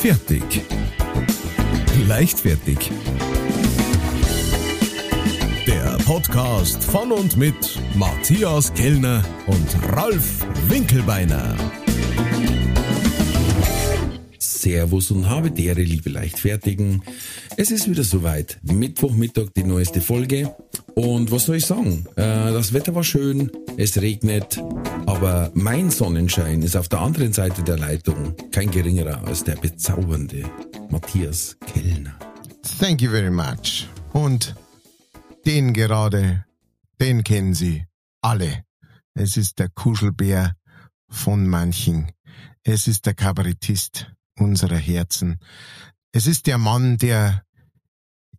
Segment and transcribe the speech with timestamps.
[0.00, 0.62] Fertig.
[2.08, 2.90] Leichtfertig.
[5.66, 11.54] Der Podcast von und mit Matthias Kellner und Ralf Winkelbeiner.
[14.60, 17.02] Servus und habe dere, liebe Leichtfertigen.
[17.56, 18.58] Es ist wieder soweit.
[18.62, 20.54] Mittwochmittag die neueste Folge.
[20.94, 22.06] Und was soll ich sagen?
[22.16, 24.62] Äh, das Wetter war schön, es regnet,
[25.06, 30.44] aber mein Sonnenschein ist auf der anderen Seite der Leitung kein geringerer als der bezaubernde
[30.90, 32.18] Matthias Kellner.
[32.78, 33.88] Thank you very much.
[34.12, 34.54] Und
[35.46, 36.44] den gerade,
[37.00, 37.86] den kennen Sie
[38.20, 38.64] alle.
[39.14, 40.54] Es ist der Kuschelbär
[41.08, 42.12] von manchen.
[42.62, 45.38] Es ist der Kabarettist unserer Herzen.
[46.12, 47.42] Es ist der Mann, der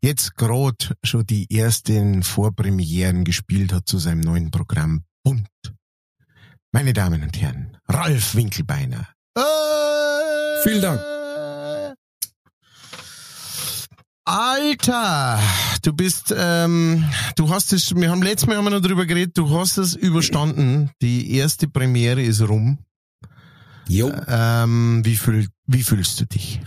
[0.01, 5.47] jetzt gerade schon die ersten Vorpremieren gespielt hat zu seinem neuen Programm Bunt.
[6.71, 9.07] Meine Damen und Herren, Ralf Winkelbeiner.
[9.35, 11.01] Äh, Vielen Dank.
[14.23, 15.39] Alter,
[15.81, 17.03] du bist, ähm,
[17.35, 19.95] du hast es, wir haben letztes Mal haben wir noch drüber geredet, du hast es
[19.95, 20.91] überstanden.
[21.01, 22.77] Die erste Premiere ist rum.
[23.91, 24.11] Jo.
[24.27, 26.61] Ähm, wie, fühl, wie fühlst du dich?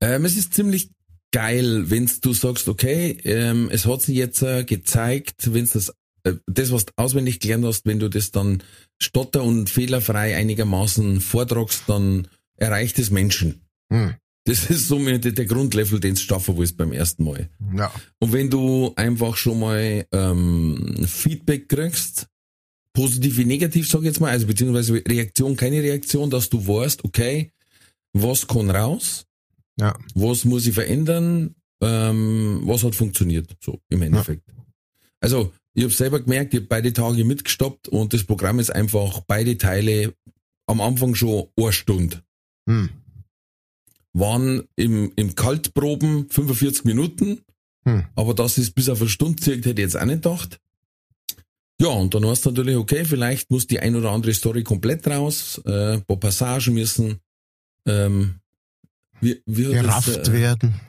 [0.00, 0.90] Ähm, es ist ziemlich
[1.32, 5.92] geil, wenn du sagst, okay, ähm, es hat sich jetzt äh, gezeigt, wenn das,
[6.24, 8.62] äh, das, was du auswendig gelernt hast, wenn du das dann
[9.00, 13.62] stotter- und fehlerfrei einigermaßen vortragst, dann erreicht es Menschen.
[13.90, 14.14] Hm.
[14.44, 17.50] Das ist so der Grundlevel, den du schaffen willst beim ersten Mal.
[17.76, 17.92] Ja.
[18.18, 22.28] Und wenn du einfach schon mal ähm, Feedback kriegst,
[22.98, 27.04] positiv wie negativ, sag ich jetzt mal, also beziehungsweise Reaktion, keine Reaktion, dass du weißt,
[27.04, 27.52] okay,
[28.12, 29.24] was kann raus,
[29.78, 29.96] Ja.
[30.16, 34.42] was muss ich verändern, ähm, was hat funktioniert, so im Endeffekt.
[35.20, 39.20] Also, ich habe selber gemerkt, ich habe beide Tage mitgestoppt und das Programm ist einfach
[39.28, 40.12] beide Teile
[40.66, 42.20] am Anfang schon eine Stunde.
[42.68, 42.88] Hm.
[44.12, 47.42] Waren im, im Kaltproben 45 Minuten,
[47.84, 48.06] Hm.
[48.16, 50.58] aber dass es bis auf eine Stunde zirkt, hätte ich jetzt auch nicht gedacht.
[51.80, 55.06] Ja, und dann hast du natürlich, okay, vielleicht muss die ein oder andere Story komplett
[55.06, 57.20] raus, äh, ein paar Passagen müssen
[57.88, 58.40] ähm,
[59.20, 60.80] wie, wie hat das, Gerafft äh, werden.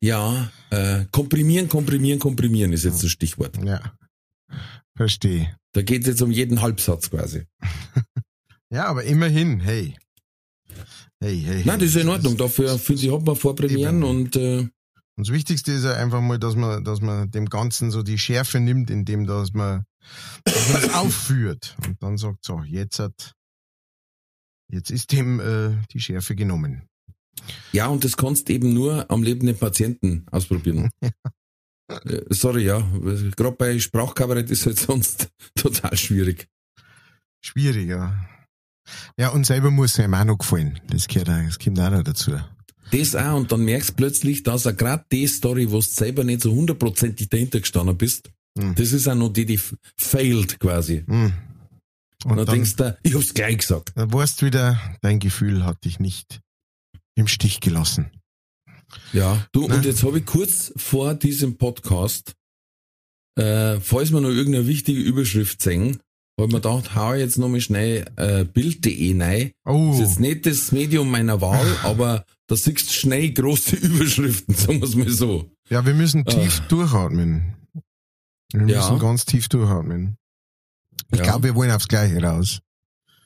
[0.00, 3.58] Ja, äh, komprimieren, komprimieren, komprimieren ist jetzt das Stichwort.
[3.64, 3.80] Ja.
[4.96, 5.56] Verstehe.
[5.72, 7.46] Da geht es jetzt um jeden Halbsatz quasi.
[8.70, 9.96] Ja, aber immerhin, hey.
[11.20, 11.62] Hey, hey.
[11.64, 12.08] Nein, das ist in.
[12.10, 12.36] Ordnung.
[12.36, 14.04] Dafür finde ich, hat man Vorpremieren Eben.
[14.04, 14.70] und äh, Und
[15.16, 18.60] das Wichtigste ist ja einfach mal, dass man, dass man dem Ganzen so die Schärfe
[18.60, 19.86] nimmt, indem dass man,
[20.44, 23.34] dass man es aufführt und dann sagt so, jetzt hat,
[24.70, 26.82] jetzt ist dem äh, die Schärfe genommen.
[27.72, 30.90] ja, und das kannst eben nur am lebenden Patienten ausprobieren.
[32.04, 32.86] Äh, Sorry, ja.
[33.34, 36.46] Gerade bei Sprachkabarett ist halt sonst total schwierig.
[37.42, 38.28] Schwieriger.
[39.18, 40.78] Ja, und selber muss es einem auch noch gefallen.
[40.88, 42.32] Das gehört auch, das kommt auch noch dazu.
[42.90, 46.24] Das auch, und dann merkst du plötzlich, dass er gerade die Story, wo du selber
[46.24, 48.74] nicht so hundertprozentig dahinter gestanden bist, Hm.
[48.74, 49.60] das ist auch noch die, die
[49.96, 51.04] failed quasi.
[51.06, 51.32] Hm.
[52.24, 53.92] Und, Und dann, dann, denkst du, ich hab's gleich gesagt.
[53.94, 56.40] dann weißt du wieder, dein Gefühl hat dich nicht
[57.14, 58.10] im Stich gelassen.
[59.12, 59.76] Ja, du, Ne?
[59.76, 62.34] und jetzt habe ich kurz vor diesem Podcast,
[63.38, 66.00] äh, falls wir noch irgendeine wichtige Überschrift sehen,
[66.40, 69.52] habe ich mir gedacht, hau jetzt nochmal schnell äh, Bild.de rein.
[69.64, 73.76] Oh, Das ist jetzt nicht das Medium meiner Wahl, aber da siehst du schnell große
[73.82, 75.50] Überschriften, sagen wir es mal so.
[75.68, 76.66] ja, wir müssen tief Ah.
[76.68, 77.54] durchatmen.
[78.52, 78.78] Wir Ja.
[78.80, 80.16] müssen ganz tief durchatmen.
[81.12, 81.24] Ich Ja.
[81.24, 82.60] glaube, wir wollen aufs Gleiche raus.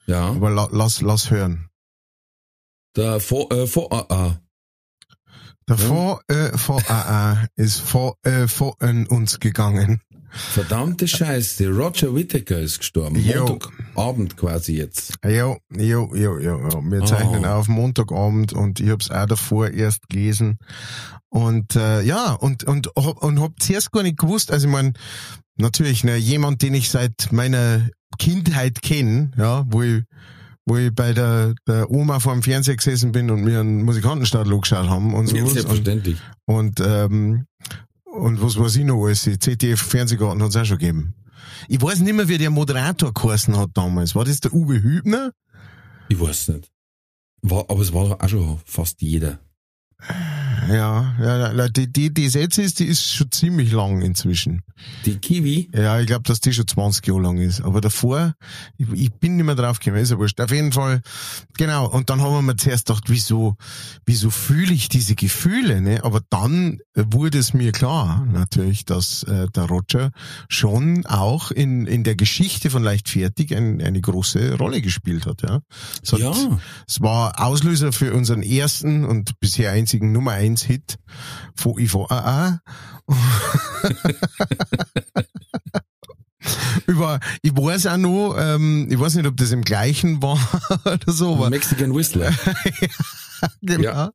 [0.06, 1.68] Ja, Aber la, lass, lass hören.
[2.96, 4.41] der vor, äh, vor, ah, ah.
[5.68, 5.84] Der Ja.
[5.84, 10.00] vor, äh, vor, AA ist vor, äh, vor an uns gegangen.
[10.34, 13.16] Verdammte Scheiße, Roger Whittaker ist gestorben.
[13.22, 13.44] Jo.
[13.46, 15.12] Montagabend quasi jetzt.
[15.24, 16.82] Jo, jo, jo, jo, jo.
[16.90, 17.48] Wir zeichnen Oh.
[17.48, 20.56] auf Montagabend und ich hab's auch davor erst gelesen.
[21.28, 24.94] Und äh, ja, und, und, und hab zuerst gar nicht gewusst, also ich mein,
[25.56, 30.02] natürlich, ne, jemand, den ich seit meiner Kindheit kenne, ja, wo ich,
[30.66, 34.52] wo ich bei der, der Oma vor dem Fernseher gesessen bin und mir einen Musikantenstadel
[34.52, 35.36] angeschaut haben und so.
[35.36, 36.18] Und, selbstverständlich.
[36.46, 37.46] und, ähm,
[38.04, 41.14] und was weiß ich noch alles, die ZDF Fernsehgarten hat's auch schon gegeben.
[41.68, 44.14] Ich weiß nicht mehr, wie der Moderator geheißen hat damals.
[44.14, 45.32] War das der Uwe Hübner?
[46.08, 46.70] Ich weiß nicht.
[47.42, 49.40] War, aber es war auch schon fast jeder.
[50.68, 54.62] Ja, ja, ja, die, die, die jetzt ist, die ist schon ziemlich lang inzwischen.
[55.04, 55.70] Die Kiwi?
[55.74, 57.60] Ja, ich glaube, dass die schon 20 Jahre lang ist.
[57.60, 58.34] Aber davor,
[58.78, 60.40] ich, ich bin nicht mehr drauf gekommen, ist ja wurscht.
[60.40, 61.02] Auf jeden Fall,
[61.56, 61.88] genau.
[61.88, 63.56] Und dann haben wir mir zuerst gedacht, wieso,
[64.06, 66.02] wieso fühle ich diese Gefühle, ne?
[66.04, 70.10] Aber dann wurde es mir klar, natürlich, dass äh, der Roger
[70.48, 75.60] schon auch in, in der Geschichte von Leichtfertig ein, eine große Rolle gespielt hat, ja.
[76.02, 76.32] Es, hat, Ja.
[76.88, 80.98] es war Auslöser für unseren ersten und bisher einzigen Nummer eins Hit
[81.54, 82.60] von IVAA.
[86.86, 90.38] Über, ich weiß auch noch, ähm, ich weiß nicht, ob das im gleichen war
[90.84, 92.32] oder so, aber Mexican Whistler.
[93.62, 93.82] genau.
[93.82, 94.10] Ja.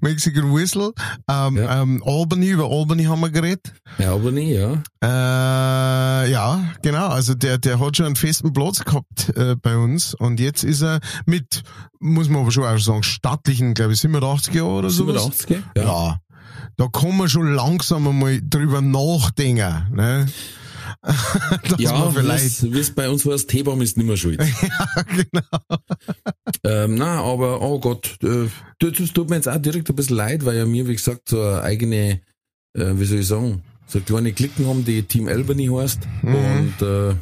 [0.00, 0.92] Mexican Whistle.
[1.28, 1.82] Ähm, Ja.
[1.82, 3.72] ähm, Albany, über Albany haben wir geredet.
[3.98, 4.82] Ja, nie, ja.
[5.02, 7.08] Äh, ja, genau.
[7.08, 10.82] Also der, der hat schon einen festen Platz gehabt äh, bei uns und jetzt ist
[10.82, 11.62] er mit,
[12.00, 15.04] muss man aber schon auch sagen, stattlichen, glaube ich, 87 Jahre oder so.
[15.06, 15.82] 87, Ja.
[15.82, 16.16] ja.
[16.76, 20.26] Da kann man schon langsam einmal drüber nachdenken, ne?
[21.78, 22.62] Ja, vielleicht.
[22.62, 24.40] wie es bei uns war, das Teebaum ist nicht mehr schuld.
[24.62, 25.78] Ja, genau.
[26.64, 30.44] ähm, na, aber, oh Gott, äh, das, tut mir jetzt auch direkt ein bisschen leid,
[30.44, 32.20] weil ja mir, wie gesagt, so eine eigene,
[32.74, 36.00] äh, wie soll ich sagen, so kleine Klicken haben, die Team Albany heißt.
[36.22, 36.34] Mhm.
[36.34, 37.14] Und, äh,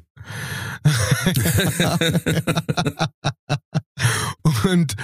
[4.64, 4.94] Und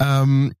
[0.00, 0.52] ähm,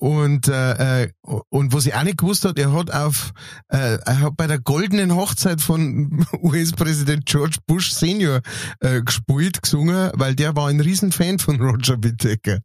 [0.00, 1.08] und äh, äh,
[1.50, 3.32] und was ich auch nicht gewusst hat, er hat auf
[3.68, 8.40] äh, er hat bei der goldenen Hochzeit von US-Präsident George Bush Senior
[8.80, 12.60] äh, gespielt, gesungen, weil der war ein Riesenfan von Roger Whittaker.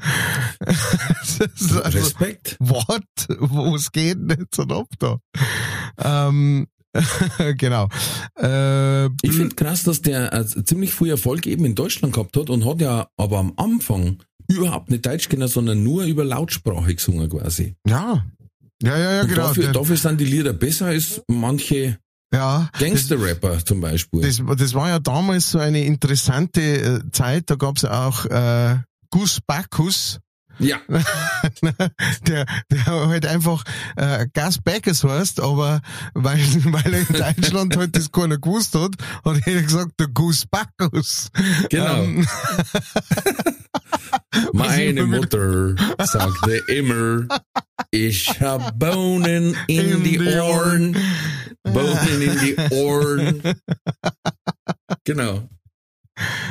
[0.00, 2.56] Also, Respekt.
[2.60, 3.02] what?
[3.38, 4.84] Wo es geht nicht so da.
[5.98, 6.66] Ähm,
[7.56, 7.88] genau.
[8.40, 12.50] Äh, Ich finde krass, dass der äh, ziemlich viel Erfolg eben in Deutschland gehabt hat
[12.50, 14.18] und hat ja aber am Anfang
[14.48, 17.74] überhaupt nicht Deutsch kennen, sondern nur über Lautsprache gesungen quasi.
[17.86, 18.24] ja.
[18.82, 19.42] Ja, ja, ja, und genau.
[19.46, 21.96] dafür, dafür sind die Lieder besser als manche
[22.34, 24.20] ja, Gangster-Rapper zum Beispiel.
[24.20, 28.76] Das, das war ja damals so eine interessante äh, Zeit, da gab's auch äh,
[29.14, 30.18] Gus Bacchus,
[30.58, 30.80] ja,
[32.26, 33.62] der, der halt einfach
[33.94, 35.82] äh, Gus Bacchus heißt, aber
[36.14, 40.46] weil, weil er in Deutschland halt das keiner gewusst hat, hat er gesagt, der Gus
[40.46, 41.30] Bacchus.
[41.70, 42.02] genau.
[42.02, 42.26] Ähm,
[44.52, 47.28] Meine Mutter sagte immer,
[47.92, 50.96] ich hab Bohnen in, In die, die Ohren.
[51.62, 53.42] Bohnen in die Ohren.
[55.04, 55.48] Genau.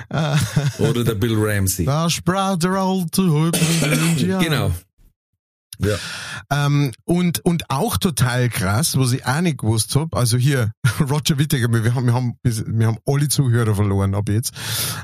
[0.09, 0.35] Äh,
[0.79, 1.85] Oder der Bill Ramsey.
[1.85, 4.39] da sprach der alte Häuptling.
[4.39, 4.71] Genau.
[5.79, 5.95] Ja.
[6.51, 11.39] Ähm, und, und auch total krass, was ich auch nicht gewusst hab, also hier, Roger
[11.39, 14.53] Whittaker, wir haben, wir haben, wir haben alle Zuhörer verloren ab jetzt.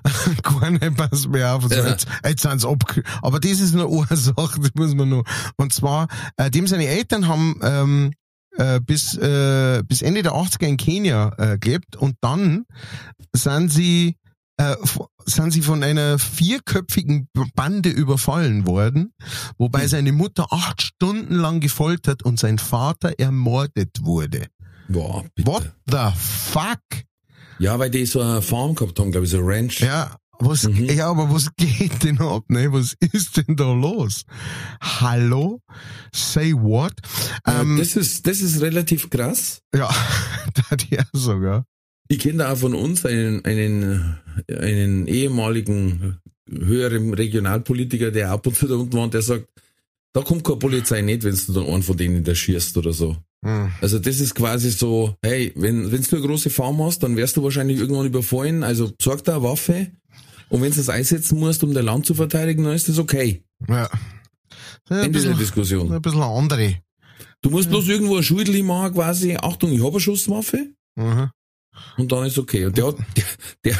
[0.69, 1.63] Nicht pass mehr auf.
[1.63, 1.87] Also Ja.
[1.89, 2.83] jetzt, jetzt sind's ab,
[3.23, 5.23] aber das ist nur eine Sache, die muss man noch.
[5.57, 8.13] Und zwar, äh, dem seine Eltern haben, ähm,
[8.55, 12.65] äh, bis, äh, bis Ende der 80er in Kenia äh, gelebt und dann
[13.33, 14.17] sind sie
[14.59, 14.75] äh,
[15.25, 19.13] sind sie von einer vierköpfigen Bande überfallen worden,
[19.57, 24.47] wobei seine Mutter acht Stunden lang gefoltert und sein Vater ermordet wurde.
[24.89, 25.47] Boah, bitte.
[25.49, 26.79] What the fuck?
[27.59, 29.79] Ja, weil die so eine Farm gehabt haben, glaube ich, so eine Ranch.
[29.79, 30.85] Ja, was, Mhm.
[30.85, 32.71] ja, aber was geht denn ab, ne?
[32.73, 34.23] Was ist denn da los?
[34.81, 35.61] Hallo?
[36.13, 36.93] Say what?
[37.45, 39.61] Äh, Ähm, das ist, das ist relativ krass.
[39.75, 39.89] ja,
[40.53, 41.65] da hat ja sogar.
[42.11, 46.17] Ich kenne da auch von uns einen, einen, einen ehemaligen
[46.49, 49.47] höheren Regionalpolitiker, der ab und zu da unten war und der sagt,
[50.13, 53.15] da kommt keine Polizei nicht, wenn du dann einen von denen da schießt oder so.
[53.45, 53.71] Hm.
[53.79, 57.37] Also das ist quasi so, hey, wenn, wenn du eine große Farm hast, dann wirst
[57.37, 59.91] du wahrscheinlich irgendwann überfallen, also besorg da eine Waffe
[60.49, 63.43] und wenn du das einsetzen musst, um dein Land zu verteidigen, dann ist das okay.
[63.67, 63.87] Ja.
[64.89, 65.91] Ein Ende der bisschen, Diskussion.
[65.91, 66.77] ein bisschen andere.
[67.43, 71.29] Du musst bloß irgendwo ein Schuldli machen, quasi, Achtung, ich habe eine Schusswaffe Mhm.
[71.97, 72.65] Und dann ist okay.
[72.65, 73.25] Und der, hat, der,
[73.65, 73.77] der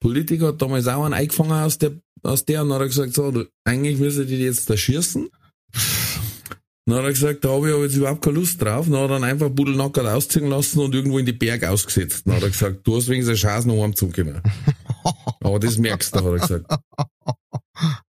[0.00, 1.92] Politiker hat damals auch einen eingefangen aus der,
[2.22, 5.28] aus der und dann hat er gesagt, so, du, eigentlich müsste die jetzt da schießen.
[6.88, 8.86] Dann hat er gesagt, da habe ich aber jetzt überhaupt keine Lust drauf.
[8.88, 12.22] Dann hat er ihn einfach buddelnackert ausziehen lassen und irgendwo in die Berge ausgesetzt.
[12.26, 14.40] Dann hat er gesagt, du hast wegen der Chance noch heimzukommen.
[15.40, 16.82] Aber das merkst du, hat er gesagt.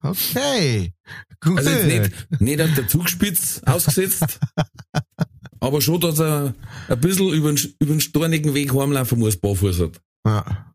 [0.02, 0.94] Okay.
[1.42, 1.58] Gut.
[1.58, 4.40] Also jetzt nicht, nicht auf der Zugspitze ausgesetzt,
[5.60, 6.54] aber schon, dass er
[6.88, 10.02] ein bisschen über den, über den stornigen Weg heimlaufen muss, barfuß hat.
[10.26, 10.74] Ja.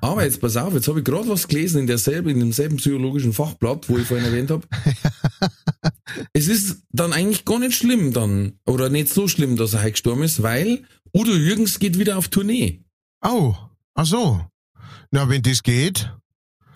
[0.00, 3.32] Aber jetzt pass auf, jetzt habe ich gerade was gelesen in derselben, in demselben psychologischen
[3.32, 4.66] Fachblatt, wo ich vorhin erwähnt habe.
[6.32, 9.92] es ist dann eigentlich gar nicht schlimm dann, oder nicht so schlimm, dass er heute
[9.92, 12.84] gestorben ist, weil Udo Jürgens geht wieder auf Tournee.
[13.24, 13.54] Oh,
[13.94, 14.46] ach so.
[15.10, 16.12] Na, wenn das geht.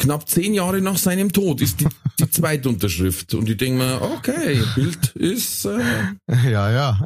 [0.00, 1.88] Knapp zehn Jahre nach seinem Tod ist die,
[2.19, 3.35] die Zweitunterschrift.
[3.35, 7.04] Und ich denke mir, okay, Bild ist, äh, Ja, ja.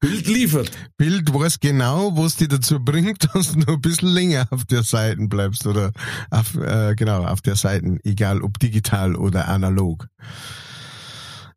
[0.00, 0.70] Bild liefert.
[0.96, 5.26] Bild weiß genau, was die dazu bringt, dass du ein bisschen länger auf der Seite
[5.28, 5.92] bleibst oder
[6.30, 10.06] auf, äh, genau, auf der Seite, egal ob digital oder analog.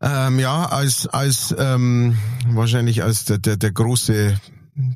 [0.02, 4.36] Ähm, ja, als, als, ähm, wahrscheinlich als der, der, der große,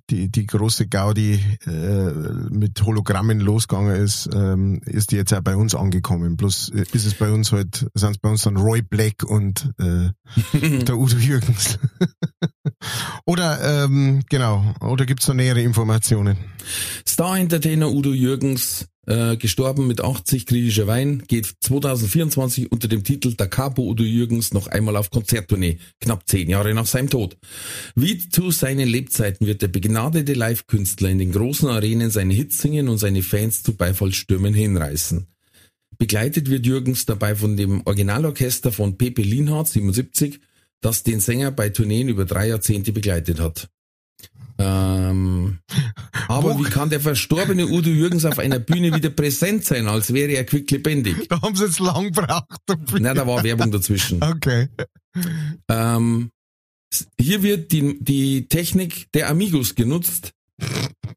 [0.09, 2.11] die, die große Gaudi äh,
[2.49, 6.37] mit Hologrammen losgegangen ist, ähm, ist die jetzt auch bei uns angekommen.
[6.37, 9.71] Bloß äh, ist es bei uns halt, sind es bei uns dann Roy Black und
[9.79, 10.09] äh,
[10.85, 11.79] der Udo Jürgens.
[13.25, 16.37] oder ähm, genau, oder gibt's da nähere Informationen?
[17.07, 23.47] Star-Entertainer Udo Jürgens, äh, gestorben mit 80 griechischer Wein, geht 2024 unter dem Titel Da
[23.47, 27.37] Capo Udo Jürgens noch einmal auf Konzerttournee, knapp zehn Jahre nach seinem Tod.
[27.95, 32.89] Wie zu seinen Lebzeiten wird der begnadete Live-Künstler in den großen Arenen seine Hits singen
[32.89, 35.27] und seine Fans zu Beifallsstürmen hinreißen.
[35.97, 40.39] Begleitet wird Jürgens dabei von dem Originalorchester von Pepe Lienhardt, 77,
[40.81, 43.69] das den Sänger bei Tourneen über drei Jahrzehnte begleitet hat.
[44.57, 45.59] Ähm,
[46.27, 50.13] aber Wo- wie kann der verstorbene Udo Jürgens auf einer Bühne wieder präsent sein, als
[50.13, 51.27] wäre er quicklebendig?
[51.27, 52.45] Da haben sie jetzt lang gebraucht.
[52.99, 54.23] Na, da war Werbung dazwischen.
[54.23, 54.69] Okay.
[55.69, 56.29] Ähm,
[57.19, 60.31] hier wird die, die Technik der Amigos genutzt.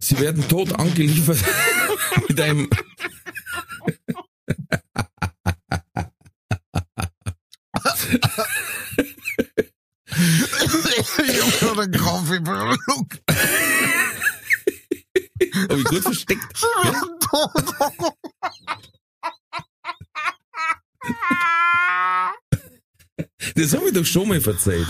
[0.01, 1.39] Sie werden tot angeliefert
[2.29, 2.69] mit einem
[10.11, 13.23] ich hab schon einen Kaffee verschluckt.
[15.69, 16.47] Hab ich gut versteckt.
[23.55, 24.87] Das habe ich doch schon mal verzeiht.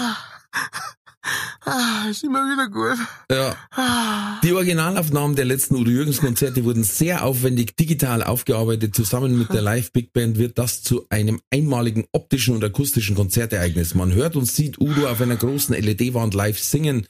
[1.64, 2.98] Ah, ist immer wieder gut.
[3.30, 3.56] Ja.
[3.72, 4.40] Ah.
[4.42, 8.94] Die Originalaufnahmen der letzten Udo Jürgens Konzerte wurden sehr aufwendig digital aufgearbeitet.
[8.94, 13.94] Zusammen mit der Live Big Band wird das zu einem einmaligen optischen und akustischen Konzertereignis.
[13.94, 17.06] Man hört und sieht Udo auf einer großen LED-Wand live singen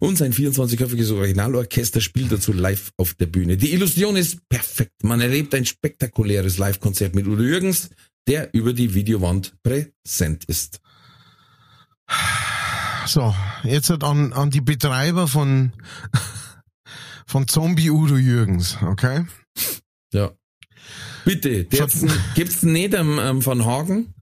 [0.00, 3.56] und sein 24-köpfiges Originalorchester spielt dazu live auf der Bühne.
[3.56, 5.02] Die Illusion ist perfekt.
[5.02, 7.90] Man erlebt ein spektakuläres Live-Konzert mit Udo Jürgens,
[8.26, 10.80] der über die Videowand präsent ist.
[13.06, 15.72] So, jetzt halt an, an die Betreiber von,
[17.26, 19.26] von Zombie Udo Jürgens, okay?
[20.12, 20.30] Ja.
[21.24, 21.88] Bitte, Ver-
[22.34, 24.14] gibt's nicht am, am Van Hagen?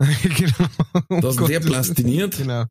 [0.22, 1.20] genau.
[1.20, 2.38] Das ist der plastiniert.
[2.38, 2.64] Genau.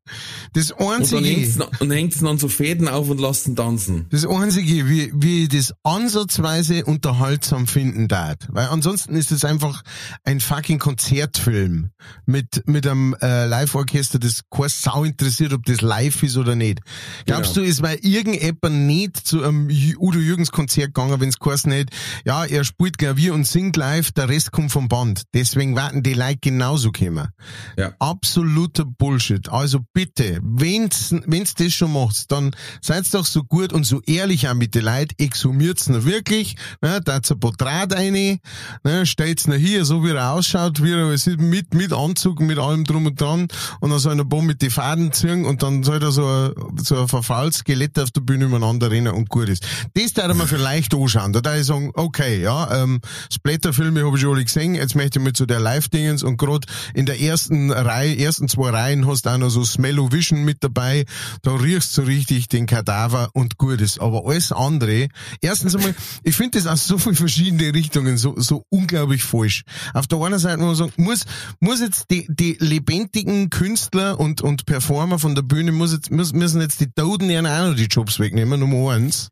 [0.54, 4.08] Das einzige, und hängt's dann so Fäden auf und lassen tanzen.
[4.10, 8.38] das einzige, wie, wie ich das ansatzweise unterhaltsam finden darf.
[8.50, 9.84] Weil ansonsten ist es einfach
[10.24, 11.92] ein fucking Konzertfilm
[12.26, 16.80] mit, mit einem äh, Live-Orchester, das kein Sau interessiert, ob das live ist oder nicht.
[17.26, 17.66] Glaubst Genau.
[17.66, 21.90] du, es wäre irgendjemand nicht zu einem Udo Jürgens Konzert gegangen, wenn es nicht,
[22.26, 25.24] ja, er spielt Klavier und singt live, der Rest kommt vom Band.
[25.34, 27.19] Deswegen warten die Leute genauso kommen.
[27.20, 27.34] Immer.
[27.78, 27.94] Ja.
[28.00, 29.50] Absoluter Bullshit.
[29.50, 34.48] Also bitte, wenn's, wenn's das schon macht, dann seid doch so gut und so ehrlich
[34.48, 38.40] auch mit den Leuten, exhumiert's ihn wirklich, ne, da ein Porträt rein,
[38.84, 42.84] ne, stellt's ihn hier, so wie er ausschaut, wie er mit, mit Anzug, mit allem
[42.84, 43.48] drum und dran,
[43.80, 46.54] und dann soll er Bomb mit die Faden ziehen, und dann soll da so ein,
[46.78, 49.66] so ein verfalltes Skelett auf der Bühne umeinander rennen und gut ist.
[49.94, 51.34] Das darf man vielleicht anschauen.
[51.34, 55.20] Da darf ich sagen, okay, ja, ähm, Splatter-Filme habe ich schon alle gesehen, jetzt möchte
[55.20, 59.26] ich mit so der Live-Dingens und gerade in der ersten Reihe, ersten zwei Reihen hast
[59.26, 61.06] du auch noch so Smello Vision mit dabei,
[61.42, 64.00] da riechst du richtig den Kadaver und gut ist.
[64.00, 65.08] Aber alles andere,
[65.42, 69.64] erstens einmal, ich finde das aus so vielen verschiedenen Richtungen so, so unglaublich falsch.
[69.96, 71.26] Auf der einen Seite muss man sagen, muss,
[71.60, 76.38] muss jetzt die, die lebendigen Künstler und, und Performer von der Bühne, muss jetzt, müssen,
[76.38, 79.30] müssen jetzt die Toten ihren auch noch die Jobs wegnehmen, Nummer eins.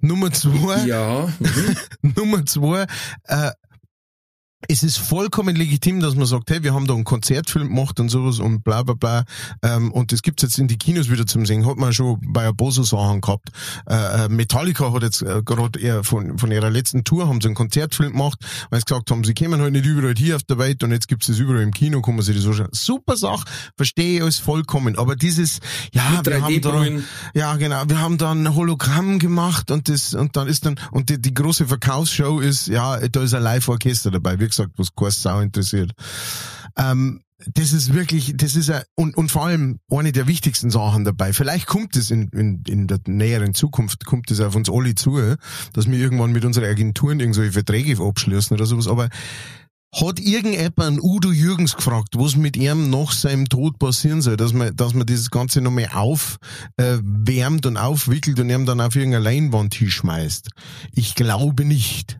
[0.00, 1.28] Nummer zwei, Ja.
[1.40, 2.12] Mhm.
[2.16, 2.86] Nummer zwei,
[3.24, 3.50] äh,
[4.68, 8.08] es ist vollkommen legitim, dass man sagt, hey, wir haben da einen Konzertfilm gemacht und
[8.08, 9.24] sowas und bla bla bla.
[9.62, 11.66] Ähm, und das gibt's jetzt in die Kinos wieder zum Sehen.
[11.66, 13.50] Hat man schon bei Aboso Sachen gehabt.
[13.88, 17.48] Äh, äh, Metallica hat jetzt äh, gerade eher von, von ihrer letzten Tour haben sie
[17.48, 18.38] einen Konzertfilm gemacht,
[18.70, 21.08] weil sie gesagt haben, sie kommen halt nicht überall hier auf der Welt und jetzt
[21.08, 22.68] gibt's das überall im Kino, kann man sich das anschauen.
[22.72, 23.44] Super Sache,
[23.76, 24.98] verstehe ich alles vollkommen.
[24.98, 25.60] Aber dieses,
[25.92, 27.04] ja, wir haben da, 3D-Brüllen.
[27.34, 27.82] ja, genau.
[27.86, 31.34] Wir haben dann ein Hologramm gemacht und das, und dann ist dann, und die, die
[31.34, 34.38] große Verkaufsshow ist, ja, da ist ein Live-Orchester dabei.
[34.38, 35.92] Wie gesagt, was kein Sau interessiert.
[36.76, 37.20] Ähm,
[37.52, 41.32] das ist wirklich, das ist ein, und, und vor allem eine der wichtigsten Sachen dabei.
[41.32, 45.18] Vielleicht kommt es in, in, in der näheren Zukunft, kommt es auf uns alle zu,
[45.72, 49.08] dass wir irgendwann mit unseren Agenturen irgendwelche Verträge abschließen oder sowas, aber
[49.94, 54.74] hat irgendjemand Udo Jürgens gefragt, was mit ihm nach seinem Tod passieren soll, dass man,
[54.74, 60.50] dass man dieses Ganze nochmal aufwärmt und aufwickelt und ihm dann auf irgendeine Leinwand hinschmeißt?
[60.92, 62.18] Ich glaube nicht.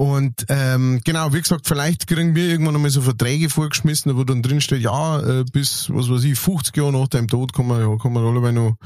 [0.00, 4.40] Und ähm, genau, wie gesagt, vielleicht kriegen wir irgendwann einmal so Verträge vorgeschmissen, wo dann
[4.40, 7.98] drin steht, ja, äh, bis, was weiß ich, 50 Jahre nach deinem Tod kann man,
[7.98, 8.78] kann man alle noch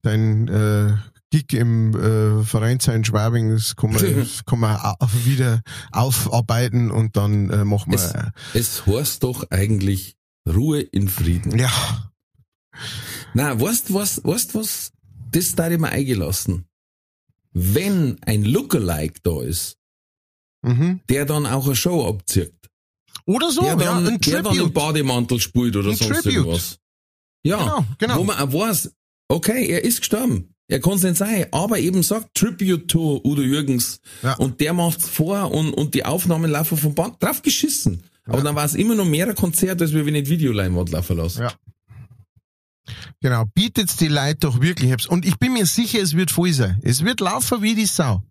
[0.00, 0.94] dein äh,
[1.28, 4.80] Gig im äh, Vereinsheim Schwabing, das kann man, das kann man
[5.26, 5.60] wieder
[5.90, 10.16] aufarbeiten und dann äh, machen wir, Es, es heißt doch eigentlich
[10.48, 11.58] Ruhe in Frieden.
[11.58, 11.70] ja,
[13.34, 14.92] Na, weißt was, weißt was?
[15.32, 16.64] Das da ich mir eingelassen.
[17.52, 19.76] Wenn ein Lookalike da ist,
[20.62, 21.00] mhm.
[21.08, 22.54] der dann auch eine Show abzieht,
[23.26, 24.74] Oder so, der ja, dann, ein der dann Tribute.
[24.74, 26.34] Bademantel spielt oder Ein sonst Tribute.
[26.34, 26.78] irgendwas.
[27.44, 28.18] Ja, Genau, genau.
[28.18, 28.92] wo man auch weiß,
[29.28, 30.48] okay, er ist gestorben.
[30.68, 34.00] Er kann es nicht sein, aber eben sagt Tribute to Udo Jürgens.
[34.22, 34.34] Ja.
[34.36, 38.04] Und der macht's vor und, und die Aufnahmen laufen vom Band drauf geschissen.
[38.24, 41.16] Aber dann war es immer noch mehr ein Konzert, als wenn ich nicht Videoleinwand laufen
[41.16, 41.42] lassen.
[41.42, 41.52] Ja.
[43.20, 45.08] Genau, bietet's die Leute doch wirklich.
[45.10, 46.80] Und ich bin mir sicher, es wird voll sein.
[46.82, 48.22] Es wird laufen wie die Sau.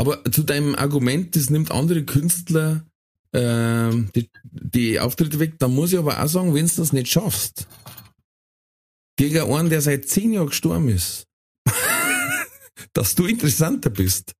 [0.00, 2.86] Aber zu deinem Argument, das nimmt andere Künstler
[3.34, 7.08] ähm, die, die Auftritte weg, da muss ich aber auch sagen, wenn du das nicht
[7.08, 7.68] schaffst,
[9.16, 11.26] gegen einen, der seit zehn Jahren gestorben ist,
[12.94, 14.32] dass du interessanter bist.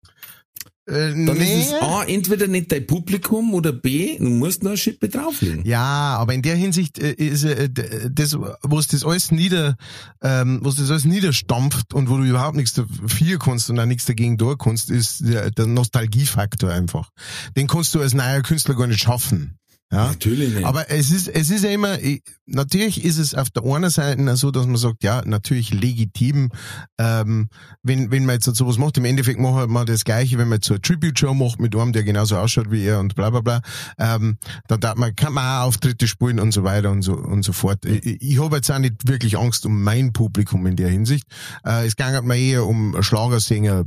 [0.91, 1.61] Äh, Dann nee.
[1.61, 5.65] ist es A, entweder nicht dein Publikum oder B, du musst noch eine Schippe drauflegen.
[5.65, 7.69] Ja, aber in der Hinsicht äh, ist äh,
[8.11, 9.77] das, was das alles nieder,
[10.21, 14.05] ähm, was das alles niederstampft und wo du überhaupt nichts dafür kannst und auch nichts
[14.07, 17.11] dagegen tun kannst, ist der, der Nostalgiefaktor einfach.
[17.57, 19.61] Den kannst du als neuer Künstler gar nicht schaffen.
[19.93, 20.07] Ja?
[20.07, 20.65] Natürlich nicht.
[20.65, 24.37] Aber es ist, es ist ja immer, ich- natürlich ist es auf der einen Seite
[24.37, 26.51] so, dass man sagt, ja, natürlich legitim,
[26.99, 27.49] ähm,
[27.83, 30.57] wenn, wenn man jetzt so sowas macht, im Endeffekt macht man das Gleiche, wenn man
[30.59, 33.41] jetzt so eine Tribute-Show macht mit einem, der genauso ausschaut wie er und bla, bla,
[33.41, 33.61] bla,
[33.99, 37.43] ähm, dann darf man, kann man auch Auftritte spielen und so weiter und so, und
[37.45, 37.85] so fort.
[37.85, 41.25] Ich, ich habe jetzt auch nicht wirklich Angst um mein Publikum in der Hinsicht.
[41.65, 43.85] Äh, es ging mir eher um Schlagersänger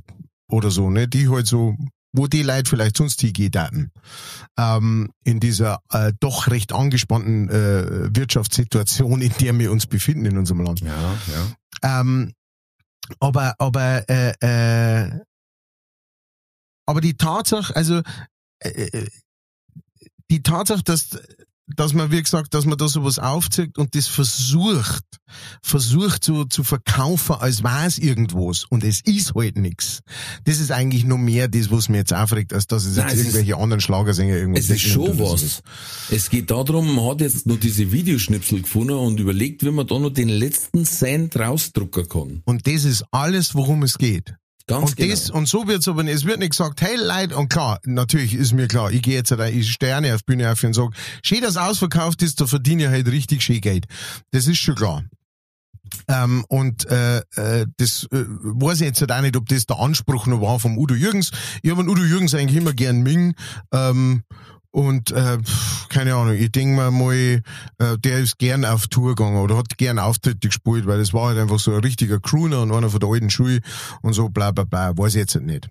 [0.50, 1.76] oder so, ne, die halt so,
[2.14, 3.92] wo die Leute vielleicht sonst hingehen hatten
[4.58, 10.38] ähm, in dieser äh, doch recht angespannten äh, Wirtschaftssituation, in der wir uns befinden in
[10.38, 10.82] unserem Land.
[10.82, 12.00] ja, ja.
[12.00, 12.34] Ähm,
[13.20, 15.20] aber aber äh, äh,
[16.86, 18.02] aber die Tatsache, also
[18.60, 19.08] äh, äh,
[20.30, 21.20] die Tatsache, dass
[21.68, 25.04] dass man, wie gesagt, dass man da sowas aufzieht und das versucht,
[25.62, 30.02] versucht zu, zu verkaufen, als war es irgendwas und es ist halt nix.
[30.44, 33.14] Das ist eigentlich nur mehr das, was mir jetzt aufregt, als dass es Nein, jetzt
[33.14, 35.40] es ist- irgendwelche anderen Schlagersänger irgendwas Es ist schon was.
[35.42, 35.62] sowas.
[36.12, 39.98] Es geht darum, man hat jetzt noch diese Videoschnipsel gefunden und überlegt, wie man da
[40.00, 42.42] noch den letzten Cent rausdrucken kann.
[42.46, 44.36] Und das ist alles, worum es geht.
[44.68, 45.12] Ganz und genau.
[45.12, 46.16] das, und so wird's aber nicht.
[46.16, 49.32] Es wird nicht gesagt, hey Leute, und klar, natürlich ist mir klar, ich gehe jetzt
[49.32, 52.84] da, ich nicht auf die Bühne auf und sage, schön, dass ausverkauft ist, da verdiene
[52.84, 53.86] ich halt richtig schön Geld.
[54.32, 55.04] Das ist schon klar.
[56.08, 59.80] Ähm, und äh, äh, das äh, weiß ich jetzt halt auch nicht, ob das der
[59.80, 61.32] Anspruch noch war vom Udo Jürgens.
[61.62, 63.36] Ich habe Udo Jürgens eigentlich immer gern Ming.
[63.72, 64.24] Ähm,
[64.74, 65.38] Und äh,
[65.90, 69.78] keine Ahnung, ich denke mir mal, äh, der ist gern auf Tour gegangen oder hat
[69.78, 73.00] gern Auftritte gespielt, weil das war halt einfach so ein richtiger Crooner und einer von
[73.00, 73.62] der alten Schule
[74.02, 75.70] und so bla bla bla, weiß ich jetzt nicht.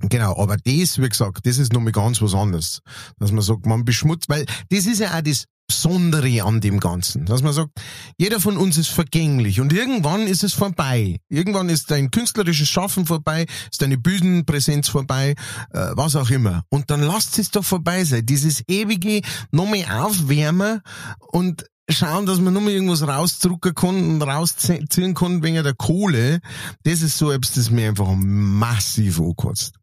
[0.00, 2.80] Genau, aber das, wie gesagt, das ist nochmal ganz was anderes.
[3.18, 7.24] Dass man sagt, man beschmutzt, weil das ist ja auch das Besondere an dem Ganzen.
[7.24, 7.70] Dass man sagt,
[8.18, 11.18] jeder von uns ist vergänglich und irgendwann ist es vorbei.
[11.30, 15.34] Irgendwann ist dein künstlerisches Schaffen vorbei, ist deine Bühnenpräsenz vorbei,
[15.70, 16.62] äh, was auch immer.
[16.68, 18.26] Und dann lasst es doch vorbei sein.
[18.26, 20.82] Dieses ewige nochmal aufwärmen
[21.18, 26.40] und schauen, dass man nochmal irgendwas rausdrucken kann und rausziehen kann wegen der Kohle.
[26.82, 29.76] Das ist so etwas, das mir einfach massiv ankotzt.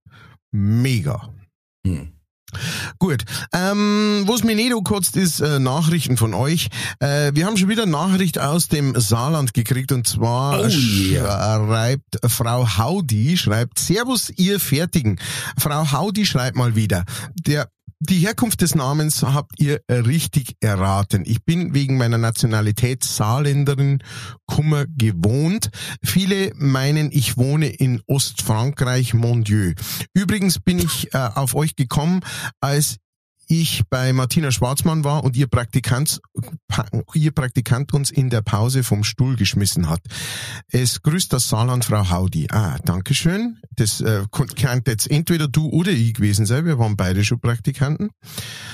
[0.51, 1.33] Mega.
[1.83, 2.18] Hm.
[2.97, 6.69] Gut, ähm, was mir nicht kotzt, ist äh, Nachrichten von euch.
[6.99, 11.65] Äh, wir haben schon wieder Nachricht aus dem Saarland gekriegt und zwar oh yeah.
[11.65, 15.19] schreibt Frau Haudi, schreibt Servus ihr Fertigen.
[15.57, 21.23] Frau Haudi schreibt mal wieder, der die Herkunft des Namens habt ihr richtig erraten.
[21.25, 24.01] Ich bin wegen meiner Nationalität Saarländerin
[24.45, 25.69] Kummer gewohnt.
[26.01, 29.73] Viele meinen, ich wohne in Ostfrankreich, Mon Dieu.
[30.13, 32.21] Übrigens bin ich äh, auf euch gekommen,
[32.61, 32.97] als
[33.49, 36.21] ich bei Martina Schwarzmann war und ihr Praktikant,
[37.13, 40.01] ihr Praktikant uns in der Pause vom Stuhl geschmissen hat.
[40.67, 42.47] Es grüßt das Saarland Frau Haudi.
[42.51, 43.57] Ah, Dankeschön.
[43.75, 46.65] Das äh, kann jetzt entweder du oder ich gewesen sein.
[46.65, 48.11] Wir waren beide schon Praktikanten.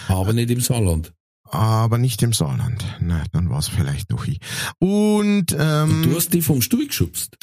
[0.09, 1.13] Aber nicht im Saarland.
[1.45, 2.83] Aber nicht im Saarland.
[2.99, 4.39] Na, dann war es vielleicht doch ich.
[4.79, 7.37] Und, ähm, und du hast die vom Stuhl geschubst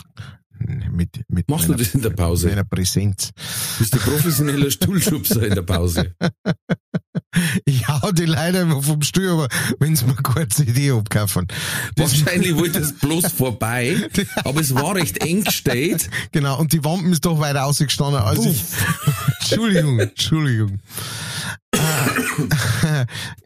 [0.90, 2.48] mit, mit Machst meiner, du das in der Pause?
[2.48, 3.30] Meiner Präsenz.
[3.78, 6.14] Bist du professioneller Stuhlschubser in der Pause?
[7.64, 11.48] Ich hau die leider immer vom Stuhl, aber wenn sie mir eine CD abkaufen.
[11.96, 13.96] Wahrscheinlich wollte es bloß vorbei,
[14.44, 16.08] aber es war recht eng gestellt.
[16.32, 18.62] Genau, und die Wampen ist doch weiter ausgestanden als ich.
[19.40, 20.80] Entschuldigung, Entschuldigung.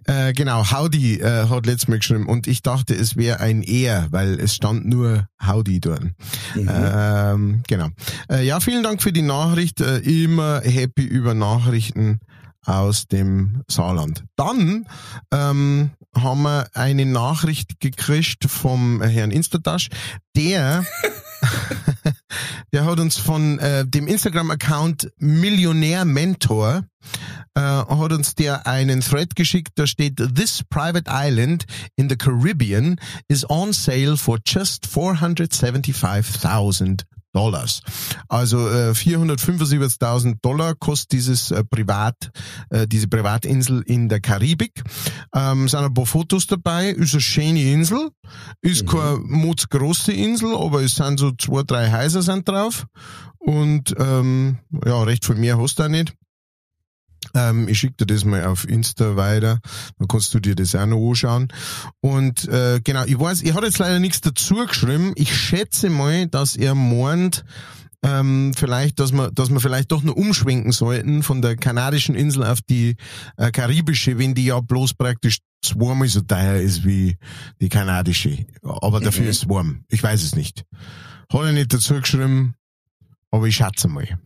[0.05, 4.09] äh, genau, Howdy äh, hat letztes Mal geschrieben und ich dachte, es wäre ein Er,
[4.11, 6.03] weil es stand nur Howdy dort.
[6.55, 6.69] Mhm.
[6.69, 7.89] Ähm, genau.
[8.31, 9.81] Äh, ja, vielen Dank für die Nachricht.
[9.81, 12.21] Äh, immer happy über Nachrichten
[12.67, 14.25] aus dem Saarland.
[14.37, 14.87] Dann
[15.33, 19.89] ähm, haben wir eine Nachricht gekriegt vom Herrn Instatasch,
[20.37, 20.85] der
[22.73, 26.85] der hat uns von äh, dem Instagram-Account Millionär Mentor
[27.55, 31.65] äh, hat uns der einen Thread geschickt, da steht This private island
[31.97, 32.99] in the Caribbean
[33.29, 37.83] is on sale for just 475,000 Dollars.
[38.29, 42.31] Also äh, 475.000 Dollar kostet dieses äh, Privat,
[42.71, 44.83] äh, diese Privatinsel in der Karibik.
[45.35, 46.89] Ähm, sind ein paar Fotos dabei.
[46.89, 48.09] Ist eine schöne Insel.
[48.63, 48.89] Ist mhm.
[48.89, 52.87] keine mutzgroße Insel, aber es sind so zwei, drei Häuser sind drauf.
[53.39, 56.15] Und ähm, ja, recht viel mehr hast du auch nicht.
[57.35, 59.61] Ähm, ich schicke dir das mal auf Insta weiter,
[59.99, 61.49] dann kannst du dir das auch noch anschauen.
[62.01, 65.13] Und äh, genau, ich weiß, ich habe jetzt leider nichts dazu geschrieben.
[65.17, 67.45] Ich schätze mal, dass er meint,
[68.03, 72.45] ähm, vielleicht, dass wir, dass wir vielleicht doch nur umschwenken sollten von der kanadischen Insel
[72.45, 72.97] auf die
[73.37, 77.17] äh, karibische, wenn die ja bloß praktisch zweimal so teuer ist wie
[77.61, 78.47] die kanadische.
[78.63, 79.31] Aber dafür mhm.
[79.31, 79.85] ist es warm.
[79.89, 80.65] Ich weiß es nicht.
[81.33, 82.55] Hat er nicht dazu geschrieben,
[83.31, 84.19] aber ich schätze mal.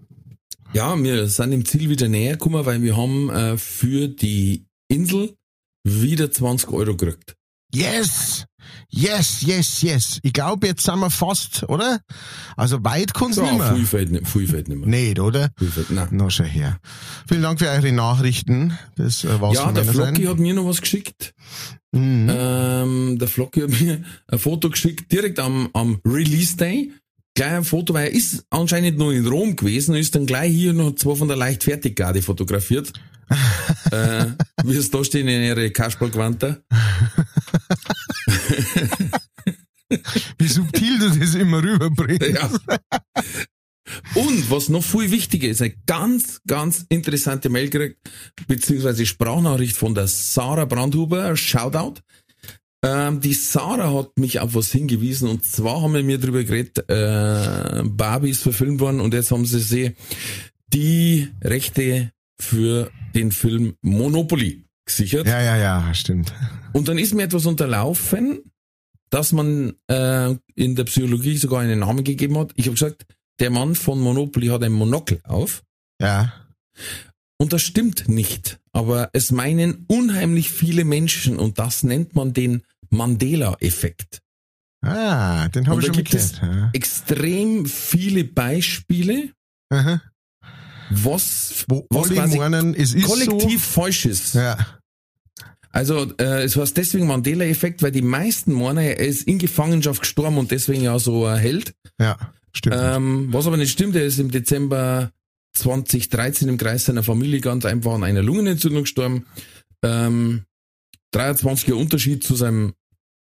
[0.72, 5.34] Ja, wir sind dem Ziel wieder näher gekommen, weil wir haben äh, für die Insel
[5.82, 7.34] wieder 20 Euro gekriegt.
[7.74, 8.44] Yes!
[8.88, 10.20] Yes, yes, yes.
[10.22, 12.00] Ich glaube, jetzt sind wir fast, oder?
[12.56, 13.74] Also weit kann's ja, nicht mehr.
[13.74, 14.88] Viel fällt nicht, viel fällt nicht mehr.
[14.88, 15.50] Nicht, oder?
[15.56, 16.08] Viel fällt, nein.
[16.12, 16.78] Na, schon her.
[17.26, 18.78] Vielen Dank für eure Nachrichten.
[18.96, 21.34] Das äh, war's Ja, der Flocky hat mir noch was geschickt.
[21.92, 22.28] Mhm.
[22.30, 26.92] Ähm, der Flocky hat mir ein Foto geschickt, direkt am, am Release Day
[27.46, 30.94] ein Foto, weil er ist anscheinend noch in Rom gewesen, ist dann gleich hier noch
[30.94, 32.92] zwei von der Leichtfertiggarde fotografiert.
[33.92, 34.26] äh,
[34.64, 36.62] wie es da stehen in ihre Kasperlgewandter.
[40.38, 42.28] wie subtil du das immer rüberbringst.
[42.28, 42.50] Ja.
[44.14, 47.98] Und was noch viel wichtiger ist, eine ganz, ganz interessante Mail gekriegt,
[48.46, 52.00] beziehungsweise Sprachnachricht von der Sarah Brandhuber, Shoutout.
[52.82, 56.78] Ähm, die Sarah hat mich auf was hingewiesen und zwar haben wir mir darüber geredet,
[56.88, 59.96] äh, Barbie ist verfilmt worden und jetzt haben sie sie
[60.72, 65.26] die Rechte für den Film Monopoly gesichert.
[65.26, 66.32] Ja, ja, ja, stimmt.
[66.72, 68.40] Und dann ist mir etwas unterlaufen,
[69.10, 72.52] dass man äh, in der Psychologie sogar einen Namen gegeben hat.
[72.54, 73.04] Ich habe gesagt,
[73.40, 75.62] der Mann von Monopoly hat ein Monokel auf.
[76.00, 76.32] Ja.
[77.38, 78.60] Und das stimmt nicht.
[78.72, 84.20] Aber es meinen unheimlich viele Menschen und das nennt man den Mandela-Effekt.
[84.82, 86.70] Ah, den habe ich schon gibt es ja.
[86.72, 89.32] extrem viele Beispiele.
[89.72, 90.02] Aha.
[90.90, 94.32] was, Wo was quasi meinen, es ist kollektiv falsch ist.
[94.32, 94.38] so.
[94.40, 94.58] Ja.
[95.72, 100.38] Also äh, es heißt deswegen Mandela-Effekt, weil die meisten meinen, er ist in Gefangenschaft gestorben
[100.38, 101.74] und deswegen ja so ein Held.
[102.00, 102.18] Ja,
[102.52, 102.76] stimmt.
[102.78, 105.12] Ähm, was aber nicht stimmt, er ist im Dezember
[105.54, 109.26] 2013 im Kreis seiner Familie ganz einfach an einer Lungenentzündung gestorben.
[109.84, 110.44] Ähm,
[111.14, 112.74] 23er Unterschied zu seinem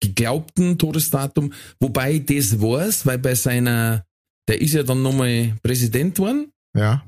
[0.03, 4.05] geglaubten Todesdatum, wobei das weiß, weil bei seiner,
[4.47, 7.03] der ist ja dann nochmal Präsident geworden ja.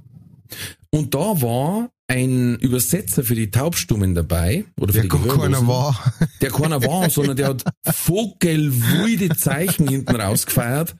[0.92, 6.14] und da war ein Übersetzer für die Taubstummen dabei, oder für Der die keiner war.
[6.42, 10.96] der keiner war, sondern der hat vogelwilde Zeichen hinten rausgefeiert.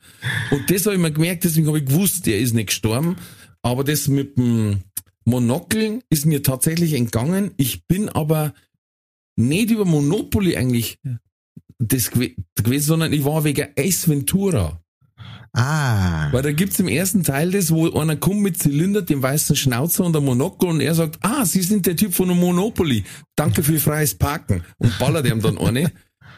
[0.50, 3.18] Und das habe ich mir gemerkt, deswegen habe ich gewusst, der ist nicht gestorben.
[3.62, 4.82] Aber das mit dem
[5.26, 7.52] Monokel ist mir tatsächlich entgangen.
[7.58, 8.54] Ich bin aber
[9.36, 11.00] nicht über Monopoly eigentlich
[11.80, 14.82] das gew- gewesen, sondern ich war wegen Ace Ventura.
[15.58, 16.32] Ah.
[16.34, 20.04] Weil da gibt's im ersten Teil das, wo einer kommt mit Zylinder, dem weißen Schnauzer
[20.04, 23.06] und einem Monokel und er sagt, ah, Sie sind der Typ von dem Monopoly.
[23.38, 24.64] Danke für freies Parken.
[24.78, 25.94] Und ballert ihm dann eine.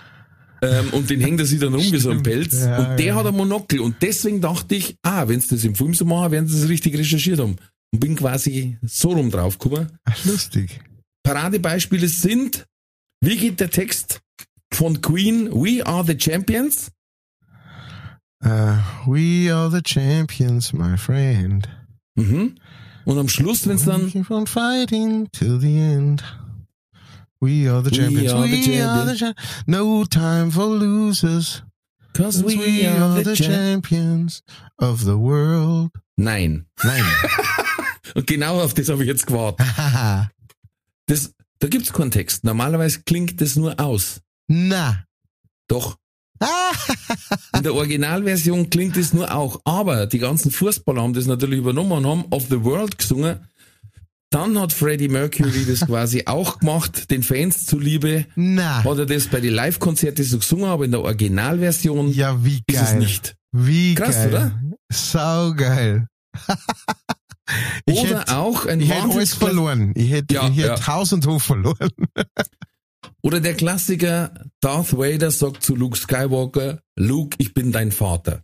[0.61, 2.63] ähm, und den hängt er sich dann rum wie so ein Pelz.
[2.63, 3.15] Ja, und der ja.
[3.15, 3.79] hat ein Monokel.
[3.79, 6.69] Und deswegen dachte ich, ah, wenn sie das im Film so machen, werden sie das
[6.69, 7.55] richtig recherchiert haben.
[7.91, 9.87] Und bin quasi so rum drauf gekommen.
[10.05, 10.79] Ach, lustig.
[11.23, 12.67] Paradebeispiele sind,
[13.21, 14.21] wie geht der Text
[14.71, 16.91] von Queen, We are the Champions?
[18.45, 18.77] Uh,
[19.07, 21.67] we are the champions, my friend.
[22.15, 22.55] Mhm.
[23.05, 26.23] Und am Schluss, wenn es dann on fighting till the end.
[27.39, 28.33] We are the We champions.
[28.33, 29.33] are the we are the cha-
[29.65, 31.63] No time for losers.
[32.13, 34.41] Cause 'cause we, are the champions
[34.79, 35.91] of the world.
[36.17, 36.65] Nein.
[36.83, 37.03] Nein.
[38.15, 39.65] Und genau auf das habe ich jetzt gewartet.
[41.09, 42.43] Das, da gibt's keinen Text.
[42.43, 44.19] Normalerweise klingt das nur aus.
[44.47, 45.03] Na.
[45.67, 45.97] Doch.
[47.55, 49.59] In der Originalversion klingt es nur auch.
[49.65, 53.39] Aber die ganzen Fußballer haben das natürlich übernommen und haben Of the World gesungen.
[54.29, 58.25] Dann hat Freddie Mercury das quasi auch gemacht, den Fans zuliebe.
[58.35, 58.83] Na.
[58.83, 62.75] Hat er das bei den Live-Konzerten so gesungen, aber in der Originalversion Ja, wie ist
[62.81, 62.99] es geil.
[62.99, 63.35] nicht.
[63.53, 64.27] Wie Krass, geil.
[64.29, 64.61] oder?
[64.91, 66.07] Sau geil.
[67.85, 69.93] ich Oder hätte, auch ein ich hätte alles verloren.
[69.95, 70.87] Ich hätte, Ja, ich hätte ja.
[70.87, 71.89] Haus und Hof verloren.
[73.27, 78.43] Oder der Klassiker, Darth Vader sagt zu Luke Skywalker, Luke, ich bin dein Vater.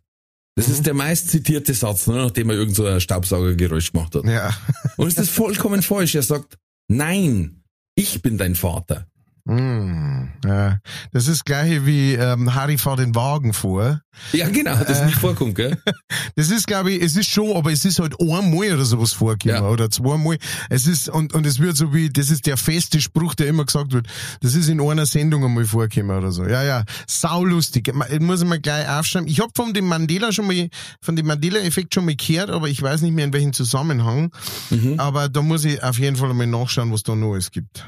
[0.55, 0.73] Das Mhm.
[0.73, 4.25] ist der meist zitierte Satz, ne, nachdem er irgend so ein Staubsaugergeräusch gemacht hat.
[4.25, 4.53] Ja.
[4.97, 6.15] Und ist das vollkommen falsch.
[6.15, 6.57] Er sagt,
[6.89, 7.63] nein,
[7.95, 9.07] ich bin dein Vater.
[9.45, 10.79] Mm, ja.
[11.11, 13.99] Das ist das gleiche wie ähm, Harry fährt den Wagen vor.
[14.31, 15.05] Ja, genau, das Äh.
[15.07, 15.77] nicht vorkommt, gell?
[16.35, 19.63] Das ist, glaube ich, es ist schon, aber es ist halt einmal oder sowas vorgekommen
[19.65, 19.69] Ja.
[19.69, 20.37] oder zweimal.
[20.69, 23.65] Es ist, und, und es wird so wie, das ist der feste Spruch, der immer
[23.65, 24.07] gesagt wird.
[24.41, 26.45] Das ist in einer Sendung einmal vorgekommen oder so.
[26.45, 27.91] Ja, ja, saulustig.
[28.11, 29.27] Ich muss mal gleich aufschreiben.
[29.27, 30.69] Ich habe von dem Mandela schon mal,
[31.01, 34.31] von dem Mandela-Effekt schon mal gehört, aber ich weiß nicht mehr in welchem Zusammenhang.
[34.69, 34.99] Mhm.
[34.99, 37.85] Aber da muss ich auf jeden Fall einmal nachschauen, was da noch alles gibt.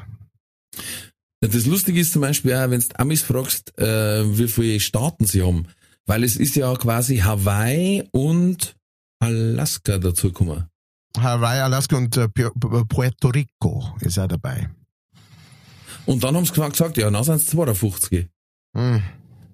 [1.41, 5.43] Das Lustige ist zum Beispiel auch, wenn du Amis fragst, äh, wie viele Staaten sie
[5.43, 5.67] haben.
[6.08, 8.76] Weil es ist ja quasi Hawaii und
[9.19, 10.65] Alaska dazu gekommen.
[11.17, 14.69] Hawaii, Alaska und äh, Pu- Pu- Puerto Rico ist auch dabei.
[16.06, 18.28] Und dann haben sie gesagt, ja, na sind es 52.
[18.76, 19.02] Hm.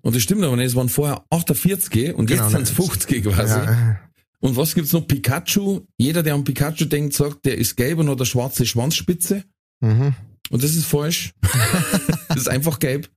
[0.01, 2.75] Und das stimmt aber nicht, es waren vorher 48 und Genau, jetzt sind es ne.
[2.75, 3.53] 50 quasi.
[3.59, 3.99] Ja.
[4.39, 5.07] Und was gibt's noch?
[5.07, 5.81] Pikachu.
[5.99, 9.43] Jeder, der an Pikachu denkt, sagt, der ist gelb und hat eine schwarze Schwanzspitze.
[9.81, 10.15] Mhm.
[10.51, 11.33] Und das ist falsch.
[12.27, 13.09] das ist einfach gelb.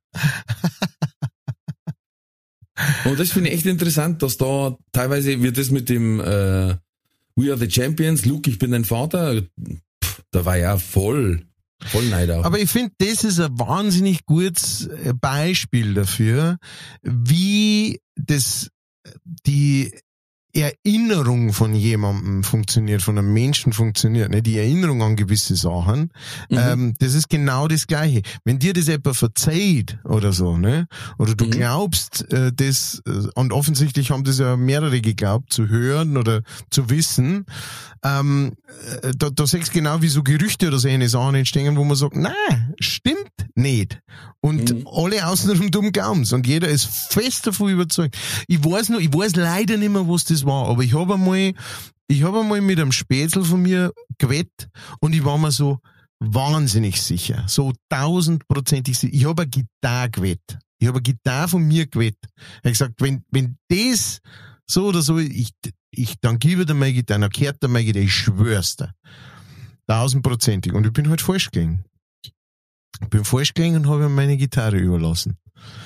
[3.04, 6.76] Und das finde ich echt interessant, dass da teilweise wird das mit dem äh,
[7.36, 9.42] We are the Champions, Luke, ich bin dein Vater,
[10.02, 11.46] pff, da war ja voll,
[11.84, 12.44] voll Neid auf.
[12.44, 16.58] Aber ich finde, das ist ein wahnsinnig gutes äh, Beispiel dafür,
[17.02, 18.70] wie das
[19.46, 19.92] die
[20.54, 24.42] Erinnerung von jemandem funktioniert, von einem Menschen funktioniert, ne?
[24.42, 26.10] die Erinnerung an gewisse Sachen.
[26.50, 26.58] Mhm.
[26.58, 28.22] Ähm, das ist genau das Gleiche.
[28.44, 30.86] Wenn dir das jemand verzeiht oder so, ne?
[31.18, 31.50] oder du Mhm.
[31.50, 36.88] glaubst äh, das, äh, und offensichtlich haben das ja mehrere geglaubt, zu hören oder zu
[36.90, 37.46] wissen,
[38.04, 38.52] ähm,
[39.02, 41.84] äh, da, da sagst du genau, wie so Gerüchte oder so eine Sachen entstehen, wo
[41.84, 43.16] man sagt, nein, stimmt
[43.54, 44.00] nicht.
[44.40, 44.86] Und Mhm.
[44.92, 48.16] alle außenrum dumm glauben's und jeder ist fest davon überzeugt.
[48.46, 51.54] Ich weiß noch, ich weiß leider nicht mehr, was das war, aber ich habe einmal,
[52.08, 54.68] ich habe einmal mit einem Spätzl von mir gewettet
[55.00, 55.78] und ich war mir so
[56.20, 59.14] wahnsinnig sicher, so tausendprozentig sicher.
[59.14, 60.58] Ich habe eine Gitarre gewettet.
[60.78, 62.30] Ich habe eine Gitarre von mir gewettet.
[62.36, 64.20] Ich habe gesagt, wenn, wenn das
[64.66, 65.52] so oder so, ich,
[65.90, 68.94] ich, dann gebe ich dir meine Gitarre, dann kehrt dir meine Gitarre, ich schwör's dir.
[69.86, 70.72] Tausendprozentig.
[70.72, 71.84] Und ich bin halt falsch gegangen.
[73.00, 75.36] Ich bin falsch gegangen und habe ihm meine Gitarre überlassen.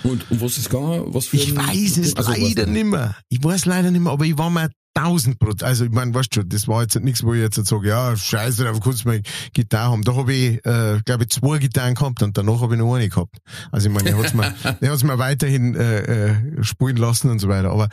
[0.04, 1.04] Und um was ist gegangen?
[1.08, 3.16] Was für Ich weiß es Also, leider nicht mehr.
[3.28, 5.62] Ich weiß leider nicht mehr, aber ich war mir 1000 Prozent.
[5.64, 8.68] Also ich meine, weißt du, das war jetzt nichts, wo ich jetzt sage, ja, scheiße,
[8.68, 9.20] aber kurz mal
[9.52, 10.02] Gitarre haben.
[10.02, 13.08] Da habe ich, äh, glaube ich, zwei Gitarren gehabt und danach habe ich noch eine
[13.08, 13.36] gehabt.
[13.70, 17.38] Also ich meine, er hat's mir, er hat's mir weiterhin äh, äh, spielen lassen und
[17.38, 17.70] so weiter.
[17.70, 17.88] Aber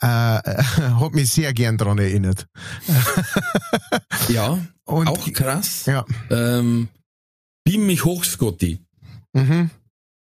[0.00, 0.06] äh,
[1.00, 2.46] hat mich sehr gern dran erinnert.
[4.28, 5.86] Ja, Und auch krass.
[5.86, 6.04] ja.
[6.30, 6.88] Ähm,
[7.64, 8.78] Beam mich hoch, Scotty.
[9.32, 9.70] Mhm.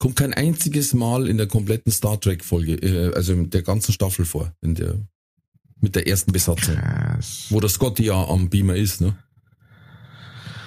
[0.06, 3.90] Kommt kein einziges Mal in der kompletten Star Trek Folge, äh, also in der ganzen
[3.90, 4.94] Staffel vor, in der,
[5.80, 7.46] mit der ersten Besatzung, Krass.
[7.50, 9.18] wo der Scotty ja am Beamer ist, ne?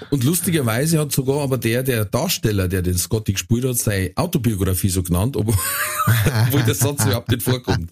[0.10, 4.90] Und lustigerweise hat sogar aber der, der Darsteller, der den Scotty gespielt hat, seine Autobiografie
[4.90, 5.56] so genannt, obwohl,
[6.66, 7.90] der Satz überhaupt nicht vorkommt.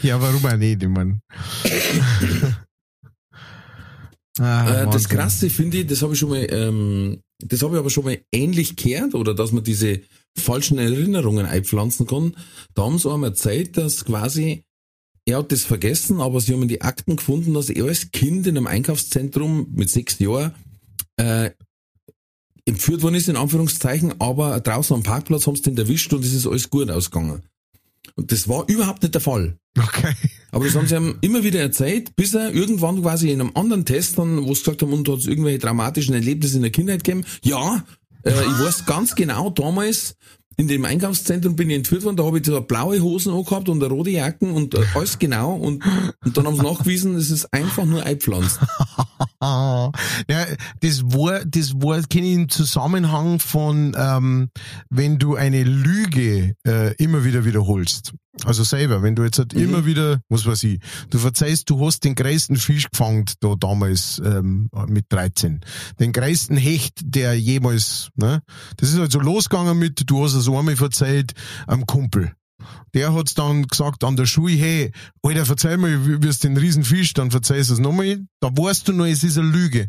[0.00, 1.20] Ja, warum auch nicht, ich mein.
[4.38, 5.08] ah, Äh, das.
[5.08, 8.20] Krasse finde ich, das habe ich schon mal, ähm, das habe ich aber schon mal
[8.32, 10.00] ähnlich gehört, oder dass man diese
[10.36, 12.36] falschen Erinnerungen einpflanzen kann.
[12.74, 14.64] Da haben sie einem erzählt, dass quasi,
[15.26, 18.46] er hat das vergessen, aber sie haben in die Akten gefunden, dass er als Kind
[18.46, 20.54] in einem Einkaufszentrum mit sechs Jahren
[21.16, 21.50] äh,
[22.66, 26.32] entführt worden ist, in Anführungszeichen, aber draußen am Parkplatz haben sie den erwischt und es
[26.32, 27.42] ist alles gut ausgegangen.
[28.16, 29.58] Und das war überhaupt nicht der Fall.
[29.78, 30.14] Okay.
[30.54, 33.84] Aber das haben sie ihm immer wieder erzählt, bis er irgendwann quasi in einem anderen
[33.84, 37.02] Test dann, wo sie gesagt haben, und hat es irgendwelche dramatischen Erlebnisse in der Kindheit
[37.02, 37.24] gegeben.
[37.42, 37.84] Ja,
[38.22, 40.16] äh, ich weiß ganz genau, damals
[40.56, 43.82] in dem Einkaufszentrum bin ich entführt worden, da habe ich so blaue Hosen angehabt und
[43.82, 45.84] eine rote Jacken und äh, alles genau und,
[46.24, 48.60] und dann haben sie nachgewiesen, es ist einfach nur eingepflanzt.
[49.46, 50.46] Ja,
[50.80, 54.48] das war, das war, kenne ich im Zusammenhang von, ähm,
[54.88, 58.14] wenn du eine Lüge äh, immer wieder wiederholst.
[58.42, 62.02] Also selber, wenn du jetzt halt immer wieder, was weiß ich, du verzeihst, du hast
[62.02, 65.60] den größten Fisch gefangen, da damals ähm, mit 13.
[66.00, 68.42] Den größten Hecht, der jemals, ne?
[68.76, 71.32] Das ist halt so losgegangen mit, du hast es einmal verzeiht,
[71.66, 72.32] am Kumpel.
[72.94, 77.12] Der hat's dann gesagt an der Schule, hey, Alter, verzeih mal, wie wirst den Riesenfisch,
[77.12, 78.24] dann verzeihst du es nochmal.
[78.40, 79.88] Da weißt du noch, es ist eine Lüge.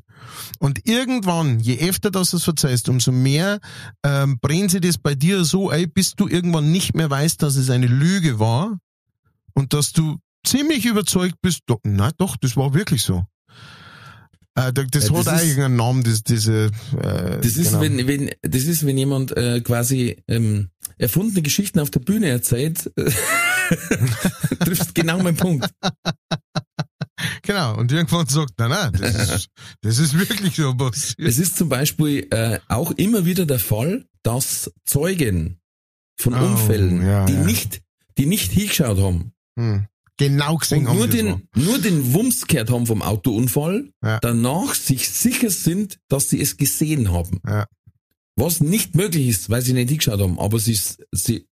[0.60, 3.60] Und irgendwann, je öfter das du es verzeihst, umso mehr
[4.04, 7.56] ähm, brennt sie das bei dir so ein, bis du irgendwann nicht mehr weißt, dass
[7.56, 8.78] es eine Lüge war
[9.54, 13.26] und dass du ziemlich überzeugt bist, do, na doch, das war wirklich so.
[14.58, 17.82] Äh, da- das hat das ist- eigentlich einen Namen, das, diese, äh, Das ist, genau.
[17.82, 22.90] wenn, wenn, das ist, wenn jemand äh, quasi ähm, erfundene Geschichten auf der Bühne erzählt,
[22.96, 23.12] äh,
[24.60, 25.70] trifft genau meinen Punkt.
[27.44, 29.50] Genau, und irgendwann sagt, nein, nein, das ist,
[29.82, 31.20] das ist wirklich so passiert.
[31.20, 35.60] Es ist zum Beispiel äh, auch immer wieder der Fall, dass Zeugen
[36.20, 37.44] von Oh, Unfällen, ja, die ja.
[37.44, 37.82] nicht,
[38.18, 39.88] die nicht hingeschaut haben Hm.
[40.18, 44.20] Genau gesehen und nur das den, nur den Wumms gehört haben vom Autounfall, Ja.
[44.22, 47.42] danach sich sicher sind, dass sie es gesehen haben.
[47.46, 47.66] Ja.
[48.38, 50.40] Was nicht möglich ist, weil sie nicht hingeschaut haben.
[50.40, 50.78] Aber sie,
[51.12, 51.48] sie,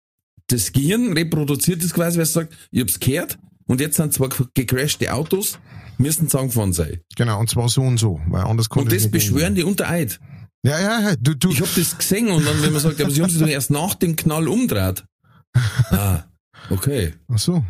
[0.47, 4.27] das Gehirn reproduziert es quasi, weil es sagt, ich hab's gehört und jetzt sind zwei
[4.53, 5.59] gecrashte Autos,
[5.97, 6.99] müssen zusammengefahren sein.
[7.15, 9.63] Genau, und zwar so und so, weil anders Und konnte das es nicht beschwören die
[9.63, 10.19] unter Eid.
[10.63, 13.09] Ja, ja, ja, du, du, Ich hab das gesehen und dann, wenn man sagt, aber
[13.11, 15.05] sie haben sich doch erst nach dem Knall umdreht.
[15.91, 16.23] Ah,
[16.69, 17.13] okay.
[17.31, 17.63] ach so.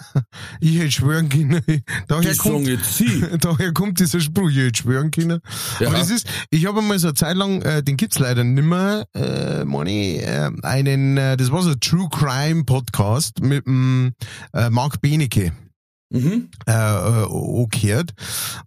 [0.60, 1.62] ich hätte schwören können.
[2.08, 3.24] Daher kommt, jetzt sie.
[3.40, 5.40] daher kommt dieser Spruch, ich hätte schwören können.
[5.80, 5.88] Ja.
[5.88, 9.04] Aber das ist, ich habe einmal so eine Zeit lang, äh, den gibt's leider nimmer,
[9.14, 14.12] äh, Moni, äh, einen, äh, das war so ein True Crime Podcast mit dem
[14.52, 15.52] äh, Mark Benecke.
[16.10, 16.50] Mhm.
[16.66, 18.12] äh, äh, angehört.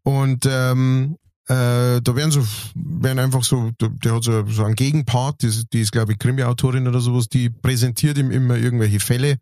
[0.04, 2.44] Und ähm, äh, da werden so,
[2.76, 6.20] werden einfach so, der, hat so, so einen Gegenpart, die, ist- die ist, glaube ich,
[6.20, 9.38] Krimi-Autorin oder sowas, die präsentiert ihm immer irgendwelche Fälle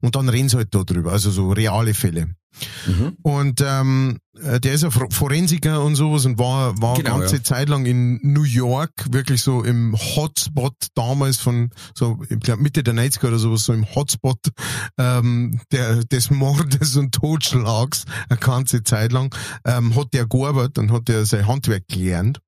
[0.00, 2.28] und dann reden sie halt da drüber, also so reale Fälle.
[2.86, 3.16] Mhm.
[3.22, 7.42] Und ähm, äh, der ist ja Forensiker und sowas und war, war Genau, ganze ja.
[7.42, 12.82] Zeit lang in New York, wirklich so im Hotspot damals von, so, ich glaube Mitte
[12.82, 14.38] der 90er oder sowas, so im Hotspot
[14.98, 20.92] ähm, der, des Mordes und Totschlags, eine ganze Zeit lang, ähm, hat der gearbeitet und
[20.92, 22.40] hat der sein Handwerk gelernt.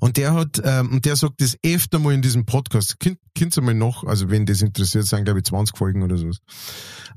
[0.00, 3.62] Und der hat, ähm, und der sagt das öfter mal in diesem Podcast, könnt ihr
[3.62, 6.38] mal noch, also wenn das interessiert, sind glaube ich 20 Folgen oder sowas.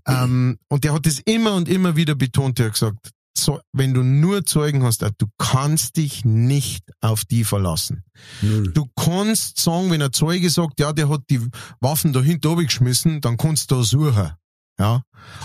[0.08, 3.94] Ähm, und der hat das immer und immer wieder betont, der hat gesagt, so, wenn
[3.94, 8.04] du nur Zeugen hast, du kannst dich nicht auf die verlassen.
[8.42, 8.72] Null.
[8.74, 11.42] Du kannst sagen, wenn ein Zeuge sagt, ja, der hat die
[11.80, 14.32] Waffen da hinten geschmissen, dann kannst du da suchen.
[14.80, 15.04] Ja.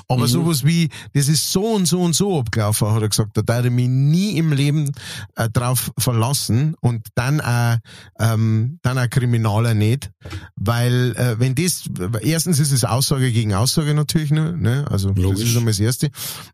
[0.08, 0.26] Aber Mhm.
[0.28, 3.64] sowas wie, das ist so und so und so abgelaufen, hat er gesagt, da darf
[3.64, 4.90] ich mich nie im Leben
[5.36, 7.76] äh, drauf verlassen und dann auch,
[8.18, 10.10] ähm, dann auch Kriminaler nicht,
[10.56, 11.84] weil äh, wenn das,
[12.22, 14.84] erstens ist es Aussage gegen Aussage natürlich, ne, ne?
[14.90, 15.50] also das Logisch.
[15.50, 16.06] ist einmal das Erste.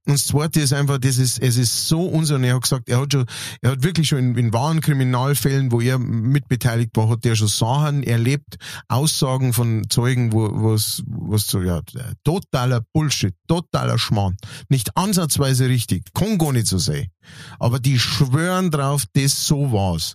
[0.06, 2.88] Und das Zweite ist einfach, das ist, es ist so unser, und er hat gesagt,
[2.88, 3.24] er hat schon,
[3.62, 7.48] er hat wirklich schon in, in wahren Kriminalfällen, wo er mitbeteiligt war, hat er schon
[7.48, 8.56] Sachen erlebt,
[8.88, 11.80] Aussagen von Zeugen, wo was was so ja
[12.24, 14.36] total totaler Bullshit, totaler Schmarrn.
[14.68, 17.08] Nicht ansatzweise richtig, kann gar nicht so sein.
[17.58, 20.14] Aber die schwören drauf, das so war's.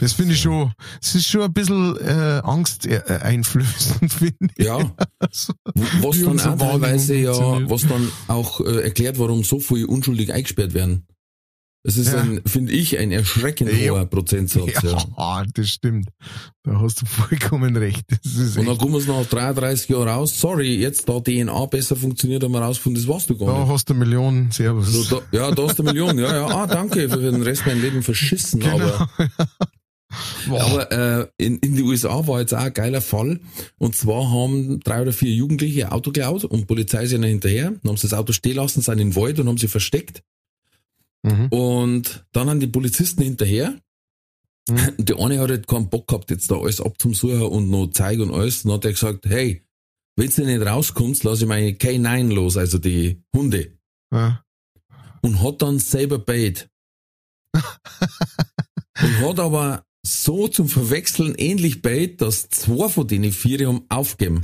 [0.00, 4.66] Das finde ich schon, es ist schon ein bisschen äh, Angst äh, einflößend, finde ich.
[4.66, 4.78] Ja.
[5.18, 5.52] Also,
[6.00, 10.74] Was dann auch teilweise ja, was dann auch äh, erklärt, warum so viele unschuldig eingesperrt
[10.74, 11.06] werden.
[11.84, 12.20] Es ist Ja.
[12.22, 13.90] ein, finde ich, ein erschreckend Ja.
[13.92, 14.82] hoher Prozentsatz.
[14.84, 14.98] Ja.
[15.18, 16.08] Ja, das stimmt.
[16.62, 18.04] Da hast du vollkommen recht.
[18.56, 22.52] Und dann kommen sie nach 33 Jahren raus, sorry, jetzt da DNA besser funktioniert, haben
[22.52, 23.68] wir rausgefunden, das warst du gar da nicht.
[23.72, 24.52] hast du Millionen.
[24.52, 24.92] Servus.
[24.92, 27.66] So, da, ja, da hast du eine Million, ja, ja, ah, danke, für den Rest
[27.66, 28.74] meines Lebens verschissen, Genau.
[28.76, 29.08] aber,
[30.48, 30.60] Boah.
[30.60, 33.40] aber äh, in, in die USA war jetzt auch ein geiler Fall,
[33.78, 37.72] und zwar haben drei oder vier Jugendliche ein Auto geklaut und Polizei ist ihnen hinterher,
[37.82, 40.22] dann haben sie das Auto stehen lassen, sind in den Wald und haben sie versteckt
[41.22, 41.46] Mhm.
[41.48, 43.78] und dann haben die Polizisten hinterher.
[44.68, 44.94] Mhm.
[44.98, 48.34] Der eine hat halt keinen Bock gehabt, jetzt da alles abzumsuchen und noch zeigen und
[48.34, 48.62] alles.
[48.62, 49.64] Dann hat er gesagt, hey,
[50.16, 53.78] wenn du nicht rauskommst, lass ich meine K9 los, also die Hunde.
[54.12, 54.44] Ja.
[55.22, 56.68] Und hat dann selber bait.
[57.54, 64.40] und hat aber so zum Verwechseln ähnlich bait, dass zwei von denen vier haben aufgegeben.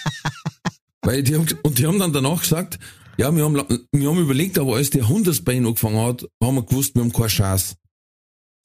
[1.02, 2.78] Weil die haben, und die haben dann danach gesagt,
[3.20, 3.62] ja, wir haben,
[3.92, 7.02] wir haben überlegt, aber als der Hund das Bein angefangen hat, haben wir gewusst, wir
[7.02, 7.74] haben keine Chance.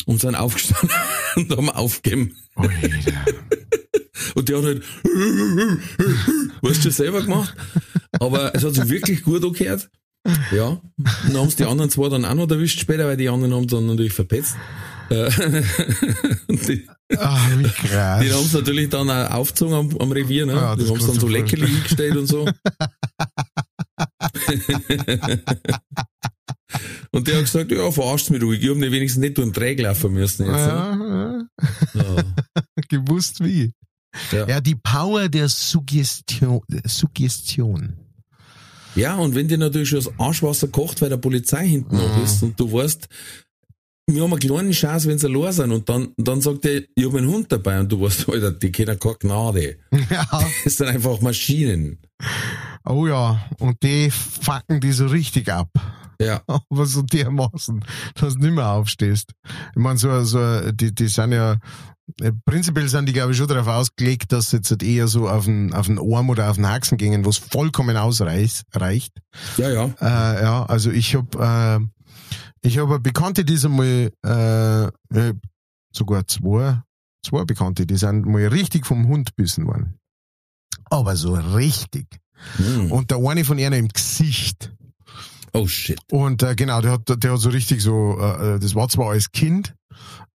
[0.06, 0.90] Und sind aufgestanden
[1.36, 2.38] und haben aufgegeben.
[2.56, 2.72] Alter.
[4.34, 4.84] Und der hat halt,
[6.62, 7.54] weißt du, selber gemacht.
[8.20, 9.90] Aber es hat sich wirklich gut angehört.
[10.52, 10.68] Ja.
[10.68, 10.82] Und
[11.28, 13.68] dann haben es die anderen zwei dann auch noch erwischt später, weil die anderen haben
[13.68, 14.56] dann natürlich verpetzt.
[15.10, 15.30] Äh,
[16.50, 16.88] die,
[17.18, 18.24] Ah, wie krass.
[18.24, 20.54] die haben es natürlich dann auch aufgezogen am, am Revier, ne?
[20.54, 22.48] Ja, die haben es dann so Leckerli hingestellt und so.
[27.12, 29.54] Und der hat gesagt, ja, verarscht mich ruhig, ich hab nicht wenigstens nicht durch den
[29.54, 30.56] Dreck laufen müssen jetzt.
[30.56, 30.60] Ne?
[30.68, 31.48] ja,
[31.94, 32.06] Ja.
[32.16, 32.24] ja.
[32.90, 33.72] Gewusst wie.
[34.32, 34.48] Ja.
[34.48, 36.62] Ja, die Power der Suggestion.
[36.86, 37.96] Suggestion.
[38.96, 42.24] Ja, und wenn dir natürlich schon das Arschwasser kocht, weil der Polizei hinten noch Mhm.
[42.24, 43.08] ist und du weißt,
[44.08, 47.06] wir haben eine kleine Chance, wenn sie allein sind und dann, dann sagt er, ich
[47.06, 49.78] habe einen Hund dabei und du weißt, Alter, die kennen keine Gnade.
[50.10, 50.26] Ja.
[50.64, 51.98] Das sind einfach Maschinen.
[52.88, 55.70] Oh ja, und die fucken die so richtig ab.
[56.22, 56.42] Ja.
[56.48, 57.84] Aber so dermaßen,
[58.16, 59.32] dass du nicht mehr aufstehst.
[59.72, 61.58] Ich meine, so, so, die, die sind ja,
[62.22, 65.28] äh, prinzipiell sind die, glaube ich, schon darauf ausgelegt, dass sie jetzt halt eher so
[65.28, 68.64] auf den, auf den Arm oder auf den Haxen gingen, was vollkommen ausreicht.
[68.74, 69.14] Reicht.
[69.58, 69.86] Ja, ja.
[70.00, 71.80] Äh, ja, also ich hab, äh,
[72.62, 75.34] ich habe Bekannte, die ist einmal, äh, äh,
[75.92, 76.82] sogar zwei,
[77.26, 79.98] zwei Bekannte, die sind mal richtig vom Hund bissen worden.
[80.90, 82.08] Aber so richtig.
[82.58, 82.92] Hm.
[82.92, 84.72] Und der eine von ihnen im Gesicht.
[85.54, 86.00] Oh shit.
[86.12, 89.12] Und äh, genau, der hat, der hat so richtig so, äh, äh, das war zwar
[89.12, 89.74] als Kind,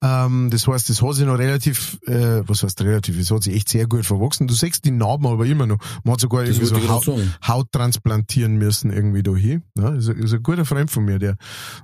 [0.01, 3.53] ähm, das heißt, das hat sich noch relativ, äh, was heißt relativ, es hat sich
[3.53, 4.47] echt sehr gut verwachsen.
[4.47, 5.77] Du siehst die Narben aber immer noch.
[6.05, 7.09] Man hat sogar Das irgendwie so Haut.
[7.45, 9.63] Haut transplantieren müssen irgendwie da hin.
[9.77, 11.35] Ja, ist, ein- ist ein guter Freund von mir, der,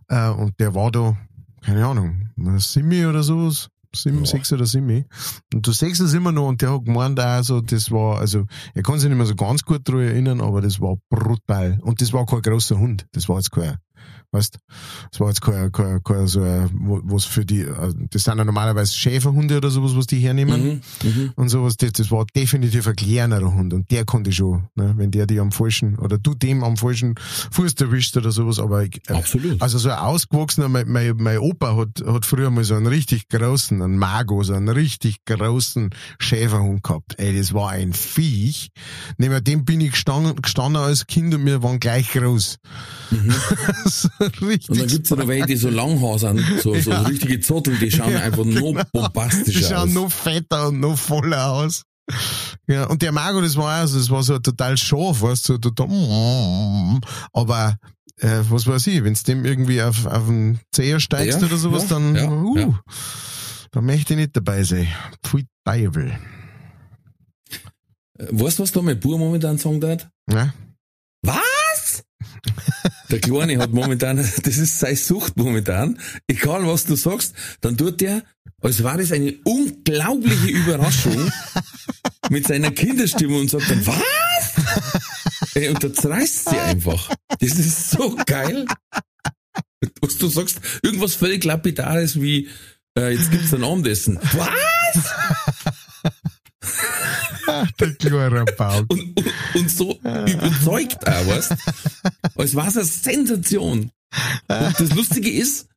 [0.08, 1.18] äh, und der war da,
[1.62, 3.68] keine Ahnung, Simi oder sowas.
[3.96, 4.26] Sieben, Ja.
[4.26, 5.06] sechs oder sieben.
[5.54, 8.46] Und du siehst es immer noch und der hat gemeint auch so, das war, also,
[8.74, 11.80] er kann sich nicht mehr so ganz gut daran erinnern, aber das war brutal.
[11.82, 13.06] Und das war kein großer Hund.
[13.14, 13.78] Das war jetzt kein,
[14.36, 14.58] weißt,
[15.12, 16.42] das war jetzt kein, kein, kein so,
[16.74, 20.82] wo- was für die, äh, das sind ja normalerweise Schäferhunde oder sowas, was die hernehmen
[21.04, 21.10] Mhm.
[21.10, 21.32] Mhm.
[21.36, 25.12] und sowas, das, das war definitiv ein kleinerer Hund und der konnte schon, ne, wenn
[25.12, 27.16] der die am falschen, oder du dem am falschen
[27.52, 29.62] Fuß erwischt oder sowas, aber ich, äh, Absolut.
[29.62, 33.28] also so ein ausgewachsener, mein, mein, mein Opa hat, hat früher mal so einen richtig
[33.30, 37.16] großen, einen Mago, so einen richtig großen Schäferhund gehabt.
[37.18, 38.70] Ey, das war ein Viech.
[39.18, 42.58] Neben dem bin ich gestanden, gestanden als Kind und wir waren gleich groß.
[43.86, 44.10] so
[44.42, 44.70] richtig.
[44.70, 47.02] Und dann gibt's ja noch welche, die so langhaar sind, so, so Ja.
[47.02, 48.82] richtige Zottel, die schauen Ja, einfach noch genau.
[48.84, 49.94] Die bombastischer schauen aus.
[49.94, 51.84] noch fetter und noch voller aus.
[52.68, 55.58] Ja, und der Mago, das war also, das war so total scharf, weißt du, so
[55.58, 57.00] total,
[57.34, 57.78] aber,
[58.20, 61.88] äh, was weiß ich, wenn's dem irgendwie auf, auf den Zeher steigst Ja, oder sowas,
[61.88, 62.80] dann, uh, ja.
[63.72, 64.88] da möchte ich nicht dabei sein.
[65.24, 66.12] Pfui Teufel.
[68.20, 70.08] Äh, Weißt du, was da mein Bub momentan sagen darf?
[70.32, 70.54] Ja?
[71.24, 72.04] Was?
[73.16, 75.98] Der Kleine hat momentan, das ist seine Sucht momentan.
[76.28, 78.24] Egal was du sagst, dann tut der,
[78.62, 81.32] als war das eine unglaubliche Überraschung
[82.30, 85.56] mit seiner Kinderstimme und sagt dann, was?
[85.56, 87.10] Ey, und da zerreißt sie einfach.
[87.40, 88.66] Das ist so geil.
[90.02, 92.50] Was du sagst, irgendwas völlig lapidares wie,
[92.98, 94.20] äh, jetzt gibt's ein Abendessen.
[94.34, 96.12] Was?
[97.80, 98.86] Der kleine Baum.
[98.90, 101.54] und, und, und so überzeugt auch, weißt
[102.36, 103.92] Als war es eine Sensation.
[104.48, 105.68] Und das Lustige ist,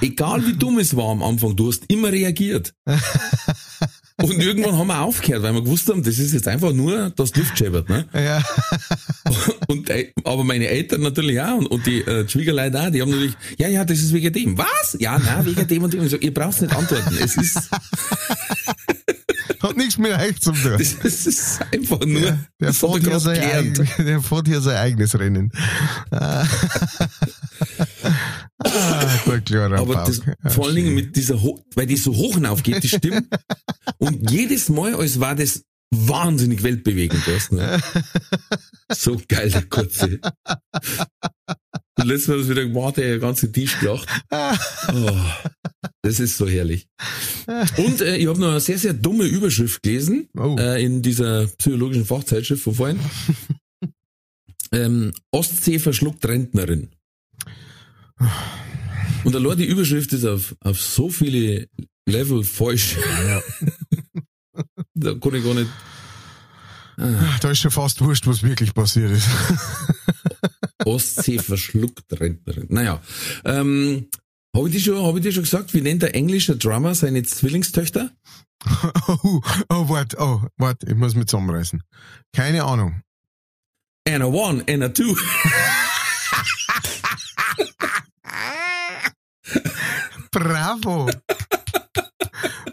[0.00, 2.74] egal wie dumm es war am Anfang, du hast immer reagiert.
[4.16, 7.34] Und irgendwann haben wir aufgehört, weil wir gewusst haben, das ist jetzt einfach nur, das
[7.34, 8.06] Luft scheppert, ne?
[8.14, 8.42] Ja.
[9.66, 13.10] Und, äh, aber meine Eltern natürlich auch und, und die äh, Schwiegerleute auch, die haben
[13.10, 14.56] natürlich, ja, ja, das ist wegen dem.
[14.56, 14.96] Was?
[15.00, 16.00] Ja, nein, wegen dem und dem.
[16.00, 17.16] Und ich so, ihr braucht nicht antworten.
[17.20, 17.58] Es ist,
[19.74, 20.76] Hat nichts mit euch zu tun.
[20.78, 24.76] das, ist einfach nur, Der, der, er fährt hier sein eigen, der fährt hier sein
[24.76, 25.50] eigenes Rennen.
[28.66, 30.22] Ah, gut, klarer Aber das.
[30.42, 33.24] Ah, vor allen Dingen mit dieser, Ho weil die so hoch hinaufgeht, die Stimme.
[33.98, 37.22] und jedes Mal, als war das wahnsinnig weltbewegend.
[37.26, 37.56] Du?
[37.56, 37.80] ne?
[38.90, 40.18] So geil, der Kurze.
[41.98, 44.08] Und letztes Mal hat er wieder gemacht, der ganze Tisch gelacht.
[44.30, 45.20] Oh,
[46.04, 46.86] das ist so herrlich.
[47.78, 50.54] Und äh, ich habe noch eine sehr, sehr dumme Überschrift gelesen Oh.
[50.58, 53.00] äh, in dieser psychologischen Fachzeitschrift von vorhin.
[54.72, 56.90] ähm, Ostsee verschluckt Rentnerin.
[59.24, 61.68] Und allein die Überschrift ist auf, auf so viele
[62.06, 62.96] Level falsch.
[64.94, 65.70] da kann ich gar nicht.
[67.40, 69.26] Da ist schon fast wurscht, was wirklich passiert ist.
[70.84, 72.66] Ostsee verschluckt Rentnerin.
[72.68, 73.02] Naja,
[73.44, 74.06] ähm,
[74.54, 77.22] habe ich, dir schon- hab ich dir schon gesagt, wie nennt der englische Drummer seine
[77.22, 78.10] Zwillingstöchter?
[79.08, 81.82] Oh, oh, warte, oh, warte, ich muss mich zusammenreißen.
[82.34, 83.02] Keine Ahnung.
[84.08, 85.14] Anna one, Anna two.
[90.30, 91.10] Bravo.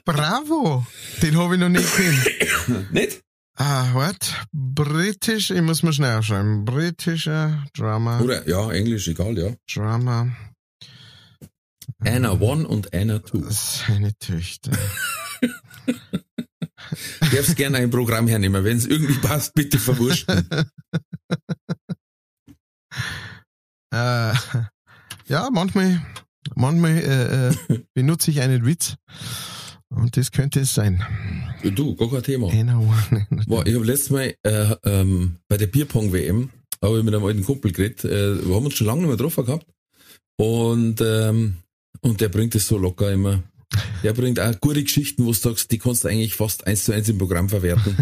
[0.05, 0.86] Bravo.
[1.21, 2.88] Den habe ich noch nicht gesehen.
[2.91, 3.21] Nicht?
[3.55, 4.27] Ah, warte.
[4.51, 6.65] Britisch, ich muss mal schnell aufschreiben.
[6.65, 8.19] Britischer Drama.
[8.21, 9.51] Oder, ja, Englisch, egal, ja.
[9.73, 10.27] Drama.
[11.99, 13.43] Anna one und Anna two.
[13.49, 14.71] Seine Töchter.
[17.19, 18.63] Darfst gerne ein Programm hernehmen.
[18.63, 20.47] Wenn es irgendwie passt, bitte verwurschen.
[23.93, 24.34] Äh,
[25.27, 26.01] ja, manchmal,
[26.55, 28.95] manchmal äh, äh, benutze ich einen Witz.
[29.89, 31.03] Und das könnte es sein.
[31.75, 32.49] Du, gar kein Thema.
[32.51, 33.27] Anna One.
[33.47, 36.49] Boah, ich habe letztes Mal äh, ähm, bei der Bierpong-WM
[36.82, 38.05] habe ich mit einem alten Kumpel geredet.
[38.05, 39.65] Äh, wir haben uns schon lange nicht mehr getroffen gehabt.
[40.38, 41.57] Und, ähm,
[42.02, 43.43] und der bringt es so locker immer.
[44.04, 46.91] Der bringt auch gute Geschichten, wo du sagst, die kannst du eigentlich fast eins zu
[46.91, 47.95] eins im Programm verwerten.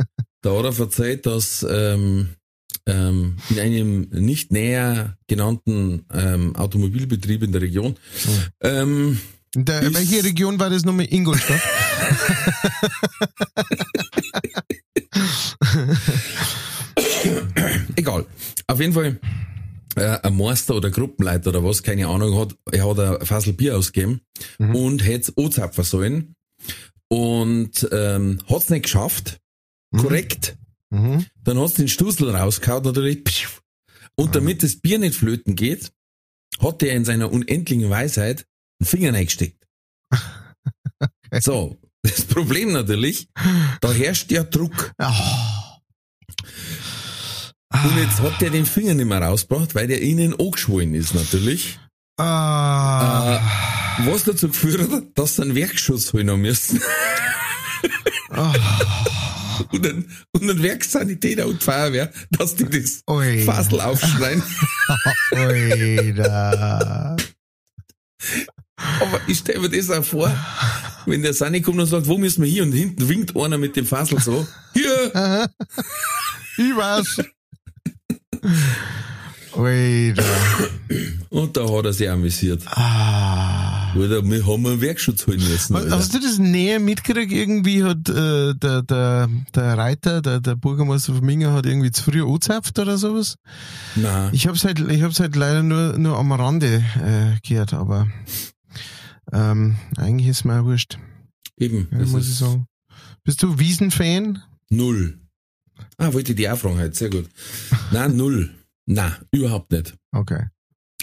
[0.42, 2.30] da hat er verzeiht, dass ähm,
[2.86, 7.96] ähm, in einem nicht näher genannten ähm, Automobilbetrieb in der Region
[8.62, 9.20] ähm,
[9.54, 11.06] In der, Ich- welche Region war das nochmal?
[11.12, 11.60] Ingolstadt?
[17.96, 18.24] Egal.
[18.66, 19.18] Auf jeden Fall,
[20.00, 23.76] äh, ein Meister oder Gruppenleiter oder was, keine Ahnung, hat, er hat ein Fassel Bier
[23.76, 24.20] ausgegeben
[24.58, 26.34] und hätte es anzapfen sollen
[27.08, 29.40] und ähm, hat es nicht geschafft.
[29.96, 30.56] Korrekt.
[30.90, 31.26] Mhm.
[31.42, 33.46] Dann hat den Stussel rausgehauen natürlich.
[34.16, 35.92] Und damit das Bier nicht flöten geht,
[36.60, 38.46] hat er in seiner unendlichen Weisheit
[38.80, 39.66] einen Finger reingesteckt.
[41.42, 43.28] So, das Problem natürlich,
[43.80, 44.92] da herrscht ja Druck.
[44.98, 45.59] Ah.
[47.72, 51.78] Und jetzt hat der den Finger nicht mehr rausgebracht, weil der innen angeschwollen ist natürlich.
[52.18, 53.36] Ah.
[53.98, 56.82] Äh, was dazu geführt hat, dass sie einen Werkschutz holen haben müssen.
[58.30, 58.52] Ah.
[59.72, 63.44] und, einen, und einen Werkssanitäter und Feuerwehr, dass die das Ui.
[63.44, 64.42] Fassel aufschneiden.
[68.76, 70.32] Aber ich stelle mir das auch vor,
[71.06, 72.62] wenn der Sani kommt und sagt, wo müssen wir hier?
[72.62, 75.48] Und hinten winkt einer mit dem Fassel so, hier!
[76.56, 77.22] Ich weiß.
[81.30, 82.62] Und da hat er sich amüsiert.
[82.66, 83.94] Ah.
[83.96, 85.76] Oder wir haben einen Werkschutz holen müssen.
[85.76, 85.96] Alter.
[85.96, 87.32] Hast du das näher mitgekriegt?
[87.32, 92.04] Irgendwie hat äh, der, der, der Reiter, der, der Bürgermeister von Minga hat irgendwie zu
[92.04, 93.36] früh angezapft oder sowas?
[93.96, 94.30] Nein.
[94.32, 98.06] Ich hab's halt, ich hab's halt leider nur, nur am Rande äh, gehört, aber
[99.32, 100.98] ähm, eigentlich ist mir auch wurscht,
[101.56, 101.88] Eben.
[101.90, 102.66] ja, muss ist ich sagen.
[103.24, 104.42] Bist du Wiesen-Fan?
[104.70, 105.18] Null.
[105.98, 106.96] Ah, wollte ich die auch fragen heute.
[106.96, 107.26] Sehr gut.
[107.92, 108.50] Nein, null.
[108.86, 109.94] Nein, überhaupt nicht.
[110.12, 110.46] Okay.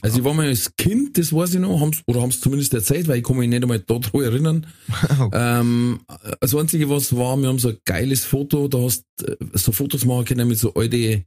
[0.01, 2.73] Also ich war mal als Kind, das weiß ich noch, haben's, oder haben es zumindest
[2.73, 4.67] erzählt, weil ich kann mich nicht einmal daran erinnern.
[5.33, 6.01] ähm,
[6.39, 10.05] das Einzige, was war, wir haben so ein geiles Foto, da hast äh, so Fotos
[10.05, 11.23] machen können mit so alte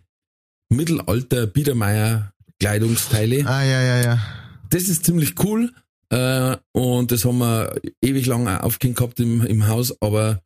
[0.69, 3.45] Mittelalter Biedermeier Kleidungsteile.
[3.47, 4.21] Ah, ja, ja, ja.
[4.69, 5.73] Das ist ziemlich cool.
[6.11, 10.43] Äh, und das haben wir ewig lang auch aufgehängt gehabt im, im Haus, aber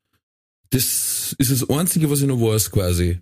[0.74, 3.20] das ist das Einzige, was ich noch weiß, quasi.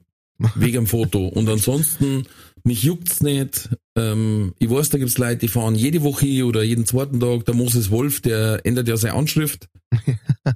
[0.57, 1.29] Wegen dem Foto.
[1.29, 2.27] Und ansonsten,
[2.65, 3.69] mich juckt's nicht.
[3.97, 7.45] Ähm, ich weiß, da gibt's Leute, die fahren jede Woche oder jeden zweiten Tag.
[7.45, 9.69] Der Moses Wolf, der ändert ja seine Anschrift.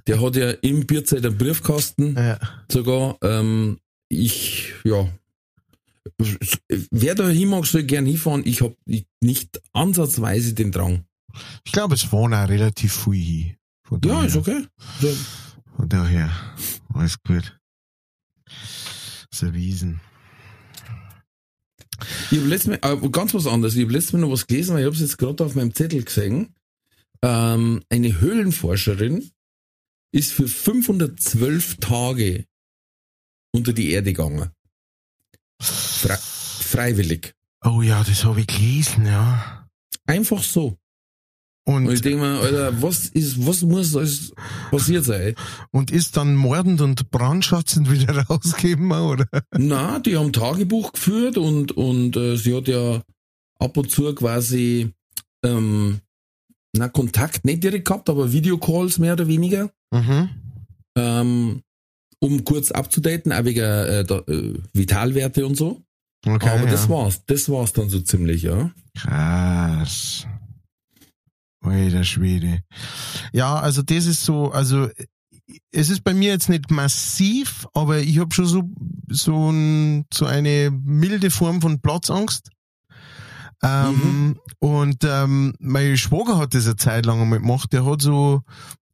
[0.07, 2.39] Der hat ja im Bierzeit einen Briefkasten ja.
[2.69, 3.17] sogar.
[3.21, 3.77] Ähm,
[4.09, 5.07] ich, ja,
[6.91, 8.41] wer da hin mag, soll gern hinfahren.
[8.45, 8.75] Ich habe
[9.21, 11.05] nicht ansatzweise den Drang.
[11.63, 13.55] Ich glaube, es waren auch relativ viel hin.
[14.03, 14.65] Ja, ist okay.
[15.75, 16.31] Von daher,
[16.97, 17.59] alles gut.
[19.31, 19.99] Ist erwiesen.
[22.31, 24.73] Ich habe letztes Mal, äh, ganz was anderes, ich habe letztes Mal noch was gelesen,
[24.73, 26.53] weil ich habe es jetzt gerade auf meinem Zettel gesehen.
[27.23, 29.31] Ähm, eine Höhlenforscherin
[30.11, 32.45] ist für 512 Tage
[33.53, 34.51] unter die Erde gegangen.
[35.61, 37.33] Fre freiwillig.
[37.63, 39.67] Oh ja, das habe ich gelesen, ja.
[40.05, 40.77] Einfach so.
[41.67, 44.31] Und, und ich denke mir, Alter, was ist, was muss alles
[44.71, 45.35] passiert sein?
[45.71, 49.25] Und ist dann mordend und brandschatzend wieder rausgeben, oder?
[49.51, 53.01] Na, die haben Tagebuch geführt und, und äh, sie hat ja
[53.59, 54.93] ab und zu quasi
[55.43, 55.99] ähm,
[56.71, 59.69] na, Kontakt nicht direkt gehabt, aber Videocalls mehr oder weniger.
[59.91, 60.29] Mhm.
[60.97, 61.61] Ähm,
[62.19, 65.81] um kurz abzudaten, auch wegen äh, äh, Vitalwerte und so.
[66.25, 66.71] Okay, aber ja.
[66.71, 67.25] das war's.
[67.25, 68.71] Das war's dann so ziemlich, ja.
[68.97, 70.25] Krass.
[71.67, 72.61] Alter Schwede.
[73.33, 74.89] Ja, also das ist so, also
[75.71, 78.63] es ist bei mir jetzt nicht massiv, aber ich habe schon so
[79.09, 82.49] so, ein, so eine milde Form von Platzangst.
[83.63, 84.39] Ähm, mhm.
[84.59, 87.73] Und ähm, mein Schwager hat das eine Zeit lang einmal gemacht.
[87.73, 88.41] Der hat so,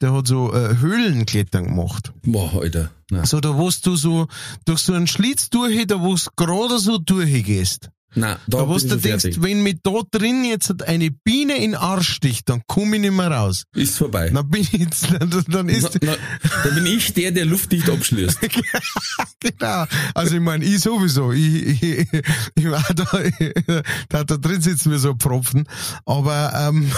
[0.02, 2.14] der hat so äh, Höhlenklettern gemacht.
[2.26, 2.92] Boah, Alter.
[3.10, 3.26] Nein.
[3.26, 4.28] So, da wo du so
[4.66, 7.90] durch so einen Schlitz durch, da wo du gerade so durchgehst.
[8.16, 9.42] Nein, da, da was du denkst, fertig.
[9.42, 13.14] wenn mir da drin jetzt eine Biene in den Arsch sticht, dann komme ich nicht
[13.14, 13.64] mehr raus.
[13.74, 14.30] Ist vorbei.
[14.30, 15.98] Dann bin ich jetzt, dann, dann ist.
[16.02, 18.40] Na, na, dann bin ich der, der luftdicht abschließt.
[19.40, 19.86] genau.
[20.14, 21.32] Also ich meine, ich sowieso.
[21.32, 22.08] Ich, ich,
[22.56, 23.06] ich war da,
[24.10, 25.68] da, da drin sitzen wir so Pfropfen.
[26.06, 26.92] Aber ähm,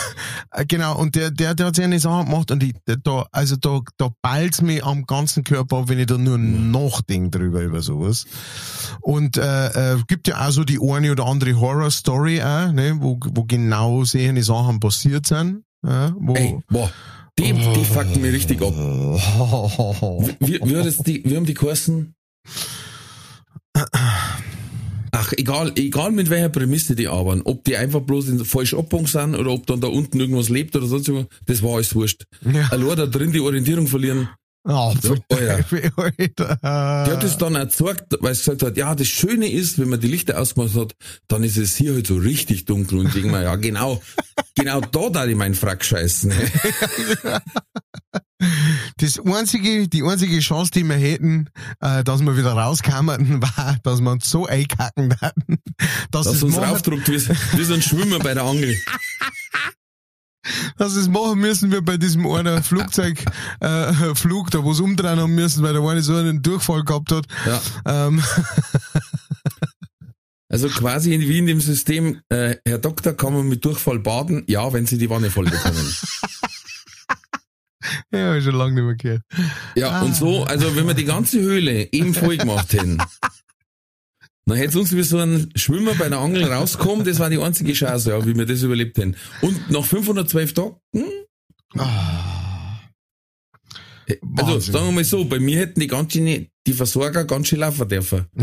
[0.68, 3.80] genau, und der, der, der hat sich eine Sache gemacht und ich, da, also da,
[3.97, 8.26] da ballt's mir am ganzen Körper, wenn ich da nur nachdenke drüber über sowas.
[9.01, 12.97] Und äh, äh, gibt ja auch so die Ohren eine oder andere Horror-Story auch, ne,
[12.99, 15.64] wo, wo genau solche Sachen passiert sind.
[15.86, 16.91] Ja, wo, Ey, boah.
[17.38, 18.74] Die, die fucken mir richtig ab.
[20.39, 22.16] Wie, wie, hat die, wie haben die geheißen?
[25.12, 29.06] Ach, egal, egal mit welcher Prämisse die arbeiten, ob die einfach bloß in falsch Abbogen
[29.06, 32.26] sind oder ob dann da unten irgendwas lebt oder sonst was, das war alles wurscht.
[32.41, 32.70] Ja.
[32.70, 34.30] Allein da drin die Orientierung verlieren,
[34.68, 36.57] Oh, so, Alter.
[37.05, 39.99] Die hat es dann erzeugt, weil sie gesagt hat, ja, das Schöne ist, wenn man
[39.99, 40.95] die Lichter ausgemacht hat,
[41.28, 44.01] dann ist es hier halt so richtig dunkel und denke mal, ja, genau,
[44.55, 46.34] genau da da ich meinen Frack scheißen.
[48.97, 51.49] Das einzige, die einzige Chance, die wir hätten,
[51.80, 55.57] äh, dass wir wieder rauskamen, war, dass wir uns so einkacken hatten,
[56.11, 57.16] dass, dass es uns raufdruckt, wie,
[57.57, 58.76] wie so ein Schwimmer bei der Angel.
[60.77, 63.23] Dass es machen müssen wir bei diesem einen Flugzeug
[63.59, 67.11] äh, Flug, da wo es umdrehen haben müssen, weil der eine so einen Durchfall gehabt
[67.11, 67.25] hat.
[67.45, 68.07] Ja.
[68.07, 68.23] Ähm.
[70.47, 74.43] Also quasi wie in dem System, äh, Herr Doktor, kann man mit Durchfall baden?
[74.47, 75.75] Ja, wenn Sie die Wanne voll bekommen.
[78.13, 79.21] ja, ich schon lange nicht mehr gehört.
[79.75, 80.01] Ja, ah.
[80.03, 82.99] und so, also wenn wir die ganze Höhle eben voll gemacht hätten,
[84.45, 87.73] dann hätte uns wie so ein Schwimmer bei der Angel rauskommen, das war die einzige
[87.73, 89.15] Chance, ja, wie wir das überlebt hätten.
[89.41, 91.05] Und nach 512 Tagen, hm?
[91.77, 92.79] Ah.
[94.07, 94.73] Also, Wahnsinn.
[94.73, 97.89] sagen wir mal so, bei mir hätten die ganz schön, die Versorger ganz schön laufen
[97.89, 98.27] dürfen.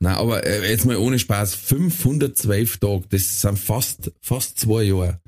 [0.00, 5.20] Nein, aber äh, jetzt mal ohne Spaß, 512 Tage, das sind fast, fast zwei Jahre.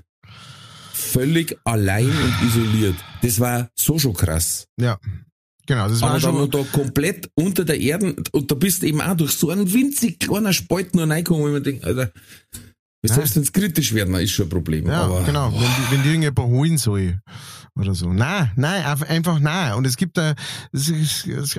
[0.92, 2.94] Völlig allein und isoliert.
[3.22, 4.68] Das war so schon krass.
[4.80, 4.98] Ja.
[5.70, 6.36] Genau, das war aber schon.
[6.36, 9.72] Aber da komplett unter der Erde und da bist du eben auch durch so einen
[9.72, 12.10] winzig kleinen Spalt nur reingekommen, wo man denkt, Alter,
[13.04, 14.88] selbst wenn es kritisch werden, ist schon ein Problem.
[14.88, 17.20] Ja, aber, genau, wenn, die, wenn die irgendjemand holen soll
[17.76, 18.12] oder so.
[18.12, 19.74] Nein, nein, einfach nein.
[19.74, 20.34] Und es gibt da,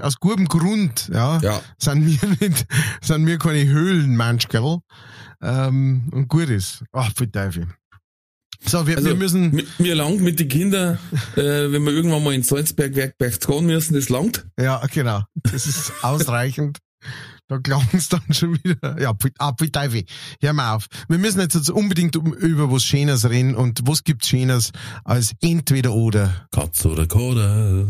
[0.01, 2.65] aus gutem Grund, ja, ja, sind wir nicht,
[3.01, 4.79] sind wir keine Höhlenmenschkerl,
[5.41, 6.83] ähm, und gut ist.
[6.91, 7.67] Ach, für Teufel.
[8.65, 9.51] So, wir, also, wir müssen.
[9.53, 10.99] Mir, mir langt mit den Kindern,
[11.35, 11.41] äh,
[11.71, 14.45] wenn wir irgendwann mal in Salzbergwerk Berchtesgaden müssen, das langt.
[14.59, 15.23] Ja, genau.
[15.43, 16.77] Das ist ausreichend.
[17.47, 18.97] Da glauben es dann schon wieder.
[19.01, 20.05] Ja, ab wie Teufel.
[20.41, 20.85] Hör mal auf.
[21.09, 23.55] Wir müssen jetzt unbedingt über was Schönes reden.
[23.55, 24.71] Und was gibt's Schönes
[25.03, 26.47] als entweder oder?
[26.51, 27.87] Katz oder Koda.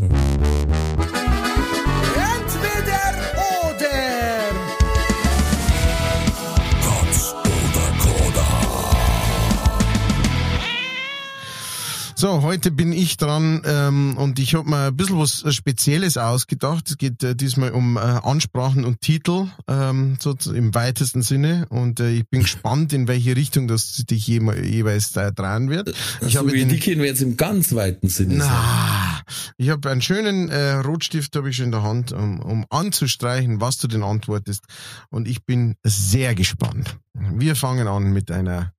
[12.22, 16.88] So, heute bin ich dran ähm, und ich habe mir ein bisschen was Spezielles ausgedacht.
[16.88, 21.66] Es geht äh, diesmal um äh, Ansprachen und Titel, ähm, so im weitesten Sinne.
[21.68, 25.92] Und äh, ich bin gespannt, in welche Richtung das dich je, jeweils äh, drehen wird.
[26.24, 29.24] Ich so habe wie die wir jetzt im ganz weiten Sinne na.
[29.56, 33.60] Ich habe einen schönen äh, Rotstift habe ich schon in der Hand, um, um anzustreichen,
[33.60, 34.62] was du denn antwortest.
[35.10, 36.98] Und ich bin sehr gespannt.
[37.14, 38.72] Wir fangen an mit einer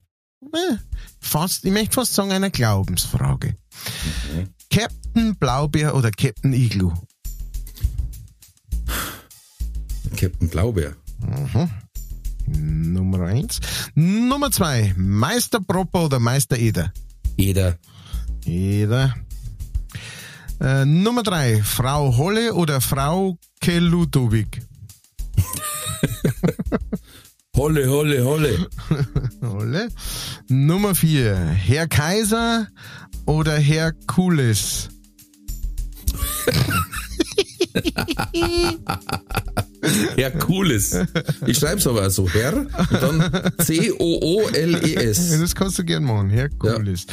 [0.53, 0.77] äh,
[1.19, 3.55] fast, ich möchte fast sagen, einer Glaubensfrage.
[4.69, 6.93] Captain Blaubeer oder Captain Igloo?
[10.15, 10.95] Captain Blaubeer.
[12.45, 13.59] Nummer eins.
[13.95, 14.93] Nummer zwei.
[14.97, 16.91] Meister Propper oder Meister Eder?
[17.37, 17.77] Eder.
[18.45, 19.15] Eder.
[20.59, 21.61] Äh, Nummer drei.
[21.63, 24.61] Frau Holle oder Frau Keludowig?
[27.55, 28.67] Holle, holle, holle.
[29.43, 29.89] Holle.
[30.49, 31.35] Nummer vier.
[31.35, 32.67] Herr Kaiser
[33.27, 34.89] oder Herr Kulis?
[40.15, 40.97] Ja, cooles.
[41.45, 42.29] Ich schreib's aber so.
[42.29, 42.69] Herr und
[43.01, 45.37] dann C-O-O-L-E-S.
[45.39, 46.29] Das kannst du gern machen.
[46.29, 47.05] Herr Kulis.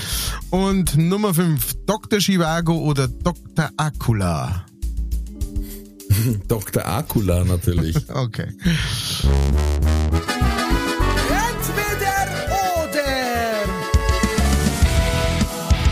[0.50, 1.74] Und Nummer fünf.
[1.86, 2.20] Dr.
[2.20, 3.70] Chivago oder Dr.
[3.76, 4.66] Akula?
[6.48, 6.86] Dr.
[6.86, 7.96] Akula natürlich.
[8.10, 8.48] Okay.
[11.28, 13.10] Entweder oder.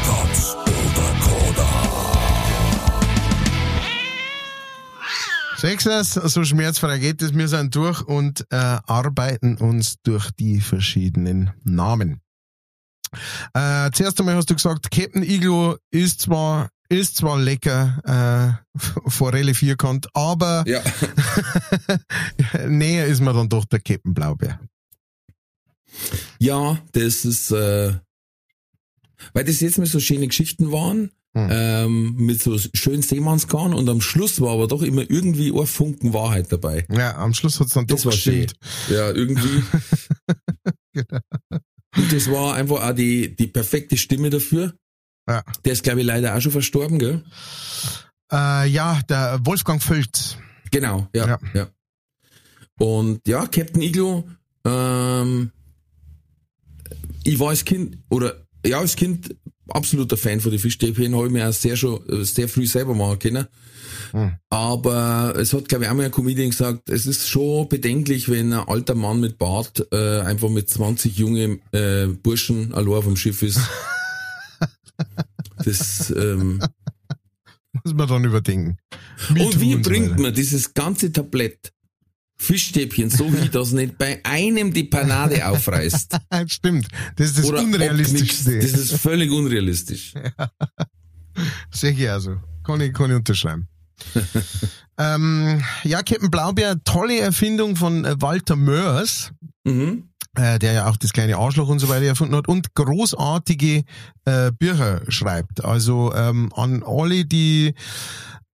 [0.05, 1.71] Gott oder Koda.
[5.57, 7.35] Sechstens, so schmerzfrei geht es.
[7.35, 12.21] Wir sind durch und äh, arbeiten uns durch die verschiedenen Namen.
[13.55, 18.79] Äh, zuerst einmal hast du gesagt, Captain Iglo ist zwar ist zwar lecker, äh,
[19.11, 20.83] Forelle vierkant, aber Ja.
[22.67, 24.61] näher ist mir dann doch der Captain Blaubeer.
[26.39, 27.95] Ja, das ist, äh,
[29.33, 31.49] weil das jetzt mal so schöne Geschichten waren, Hm.
[31.51, 36.15] ähm, mit so schönen Seemannsgarn und am Schluss war aber doch immer irgendwie ein Funken
[36.15, 36.87] Wahrheit dabei.
[36.91, 38.47] Ja, am Schluss hat's dann doch Das schön.
[38.47, 38.55] gestimmt.
[38.89, 39.63] Ja, irgendwie.
[40.95, 41.21] Genau.
[41.97, 44.75] Und das war einfach auch die, die perfekte Stimme dafür.
[45.29, 45.43] Ja.
[45.65, 47.23] Der ist, glaube ich, leider auch schon verstorben, gell?
[48.33, 50.37] Äh, ja, der Wolfgang Völz.
[50.71, 51.39] Genau, ja, Ja.
[51.55, 51.69] ja.
[52.79, 54.25] Und ja, Captain Iglo,
[54.65, 55.51] ähm,
[57.25, 59.35] ich war als Kind, oder ja, als Kind
[59.69, 62.95] absoluter Fan von den Fischstäbchen, habe ich mir auch sehr schon, äh, sehr früh selber
[62.95, 63.47] machen können.
[64.13, 64.33] Hm.
[64.49, 68.53] Aber es hat, glaube ich, auch mal ein Comedian gesagt, es ist schon bedenklich, wenn
[68.53, 73.43] ein alter Mann mit Bart äh, einfach mit 20 junge äh, Burschen allein vom Schiff
[73.43, 73.61] ist.
[75.65, 76.61] Das, ähm,
[77.85, 78.79] Muss man dann überdenken.
[79.31, 80.23] und wie so bringt weiter.
[80.23, 81.73] man dieses ganze Tablett
[82.41, 86.17] Fischstäbchen so hin, dass nicht bei einem die Panade aufreißt?
[86.47, 86.87] Stimmt.
[87.17, 88.59] Das ist das Oder Unrealistischste.
[88.61, 90.15] Das ist völlig unrealistisch.
[91.73, 92.37] Sehe ich also.
[92.65, 93.67] Kann ich, kann ich unterschreiben.
[94.99, 99.33] ähm, ja, Captain Blaubeer, tolle Erfindung von äh, Walter Mörs,
[99.65, 100.08] Mhm.
[100.39, 103.83] Äh, der ja auch das kleine Arschloch und so weiter erfunden hat und großartige
[104.25, 105.65] äh, Bücher schreibt.
[105.65, 107.75] Also ähm, an alle, die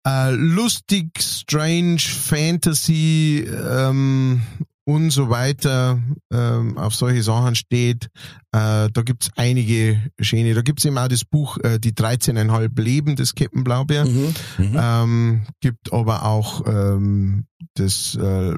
[0.06, 4.42] äh, lustig, strange, Fantasy ähm,
[4.86, 6.00] und so weiter
[6.32, 8.06] ähm, auf solche Sachen steht.
[8.52, 10.54] Äh, da gibt's einige schöne.
[10.54, 14.06] Da gibt's eben auch das Buch äh, Die 13,5 Leben des Captain Blaubeer.
[14.06, 14.34] Mhm.
[14.58, 14.78] Mhm.
[14.78, 18.56] Ähm, gibt aber auch ähm, das äh,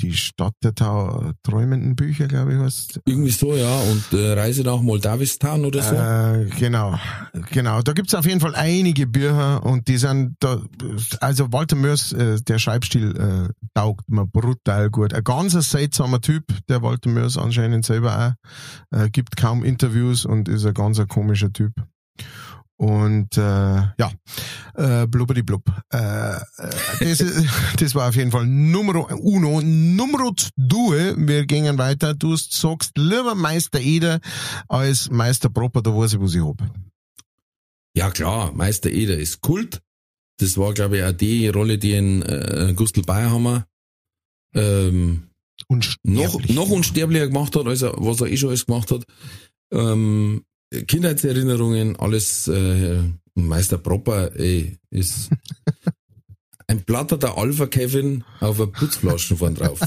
[0.00, 2.88] die Stadt der Tau träumenden Bücher, glaube ich, was.
[3.04, 3.80] Irgendwie so, ja.
[3.80, 5.94] Und äh, Reise nach Moldawistan oder so.
[5.94, 6.98] Äh, genau,
[7.50, 7.82] genau.
[7.82, 10.62] Da gibt's auf jeden Fall einige Bücher und die sind da,
[11.20, 15.12] also Walter Mörs, äh, der Schreibstil äh, taugt mir brutal gut.
[15.14, 18.36] Ein ganz seltsamer Typ, der Walter Mörs anscheinend selber
[18.92, 21.72] auch, äh, gibt kaum Interviews und ist ein ganz ein komischer Typ.
[22.78, 24.12] Und äh, ja,
[24.74, 25.62] äh, blubberi blub.
[25.90, 26.40] Äh, äh,
[27.00, 27.18] das,
[27.78, 29.62] das war auf jeden Fall Numero uno.
[29.62, 32.14] Numero due, wir gehen weiter.
[32.14, 34.20] Du sagst lieber Meister Eder
[34.68, 36.62] als Meister Proper, da weiß ich, was ich hab.
[37.94, 39.80] Ja klar, Meister Eder ist Kult.
[40.38, 43.66] Das war, glaube ich, auch die Rolle, die in äh, Gustl Bayerhammer
[44.54, 45.30] ähm,
[46.02, 49.04] noch, noch unsterblicher gemacht hat, als er, was er eh schon alles gemacht hat.
[49.72, 53.02] Ähm, Kindheitserinnerungen, alles äh,
[53.34, 55.30] Meister Propper ey, ist
[56.66, 59.80] ein Platter der Alpha Kevin auf einer Putzflaschen vorn drauf.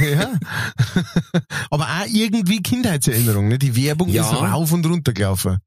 [0.00, 0.38] ja.
[1.70, 3.58] Aber auch irgendwie Kindheitserinnerung, ne?
[3.58, 4.22] Die Werbung Ja.
[4.30, 5.58] ist rauf und runter gelaufen.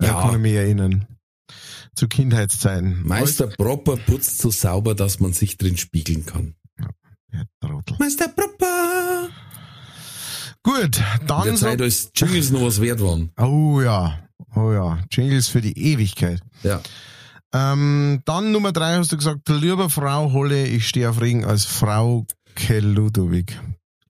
[0.00, 0.06] Ja.
[0.08, 0.20] Ja.
[0.22, 1.06] kann ich mich erinnern.
[1.94, 3.06] Zu Kindheitszeiten.
[3.06, 6.54] Meister Propper putzt so sauber, dass man sich drin spiegeln kann.
[6.78, 7.44] Ja.
[7.98, 8.66] Meister Propper!
[10.66, 13.30] Gut, In dann der sag, Zeit, als Jingles noch was wert waren.
[13.38, 14.18] Oh ja,
[14.56, 16.40] oh ja, Jingles für die Ewigkeit.
[16.64, 16.80] Ja.
[17.54, 21.64] Ähm, dann Nummer drei hast du gesagt, lieber Frau Holle, ich stehe auf Regen als
[21.64, 23.56] Frau Keludowig.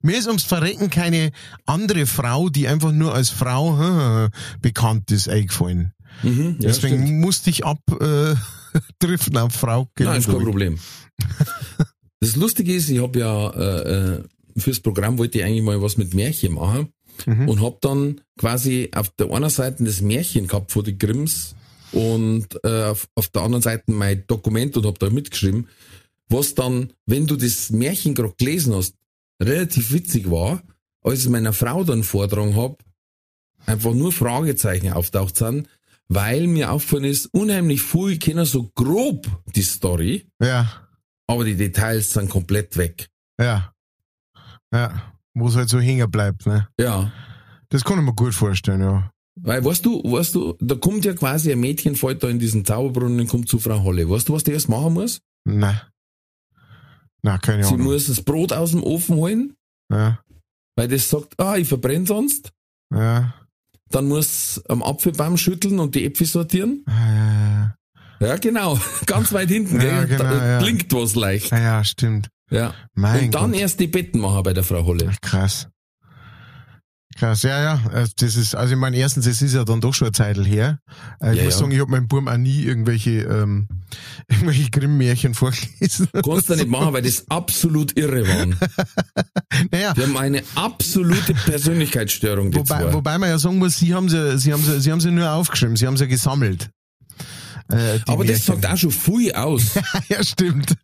[0.01, 1.31] Mir ist ums Verrecken keine
[1.67, 4.29] andere Frau, die einfach nur als Frau
[4.61, 5.93] bekannt ist, eingefallen.
[6.23, 7.21] Mhm, ja Deswegen stimmt.
[7.21, 10.39] musste ich abdriften äh, auf Frau Nein, ist kein.
[10.43, 10.79] Problem.
[12.19, 14.23] Das Lustige ist, ich habe ja äh, äh,
[14.57, 16.89] fürs Programm wollte ich eigentlich mal was mit Märchen machen
[17.25, 17.49] Mhm.
[17.49, 21.55] und hab dann quasi auf der einen Seite das Märchen gehabt von den Grimms
[21.91, 25.67] und äh, auf, auf der anderen Seite mein Dokument und hab da mitgeschrieben,
[26.29, 28.93] was dann, wenn du das Märchen gerade gelesen hast,
[29.41, 30.61] relativ witzig war,
[31.01, 32.83] als ich meiner Frau dann vortragen hab,
[33.65, 35.67] einfach nur Fragezeichen auftaucht sind,
[36.09, 40.87] weil mir aufgefallen ist, unheimlich viel kennen so grob die Story, Ja,
[41.25, 43.09] aber die Details sind komplett weg.
[43.39, 43.73] ja.
[44.73, 45.01] Ja,
[45.33, 46.67] wo es halt so hängen bleibt, ne?
[46.79, 47.11] Ja.
[47.69, 49.11] Das kann ich mir gut vorstellen, ja.
[49.39, 52.65] Weil, weißt du, weißt du, da kommt ja quasi ein Mädchen, fällt da in diesen
[52.65, 54.09] Zauberbrunnen und kommt zu Frau Holle.
[54.09, 55.19] Weißt du, was die erst machen muss?
[55.45, 55.79] Nein.
[57.21, 57.87] Na, keine Sie Ahnung.
[57.87, 59.53] muss das Brot aus dem Ofen holen,
[59.91, 60.19] Ja,
[60.75, 62.51] weil das sagt, ah, ich verbrenne sonst.
[62.93, 63.33] ja.
[63.89, 66.83] Dann muss am Apfelbaum schütteln und die Äpfel sortieren.
[66.87, 67.75] Ja,
[68.19, 68.77] Ja, genau.
[69.05, 70.17] Ganz weit hinten, Ja, gell?
[70.17, 70.59] genau, da ja.
[70.59, 71.51] blinkt was leicht.
[71.51, 72.27] ja, ja stimmt.
[72.49, 72.73] Ja.
[72.93, 73.59] Mein und dann Gott.
[73.59, 75.11] erst die Betten machen bei der Frau Holle.
[75.21, 75.67] Krass.
[77.17, 77.81] Krass, ja, ja.
[77.93, 80.37] äh, Das ist, also ich meine, erstens, es ist ja dann doch schon eine Zeit
[80.37, 80.79] her.
[81.19, 81.59] Äh, Ich Ja, muss ja.
[81.61, 83.67] sagen, ich habe meinem Buben auch nie irgendwelche, ähm,
[84.29, 86.09] irgendwelche Grimm-Märchen vorgelesen.
[86.13, 88.55] Kannst du nicht machen, weil das absolut irre waren.
[89.71, 94.37] Naja, Die haben eine absolute Persönlichkeitsstörung, wobei, wobei man ja sagen muss, sie haben sie,
[94.37, 96.69] sie haben sie, sie haben sie nur aufgeschrieben, sie haben sie gesammelt.
[97.69, 98.61] Äh, die Aber das Märchen.
[98.61, 99.63] sagt auch schon viel aus.
[100.09, 100.75] ja, stimmt.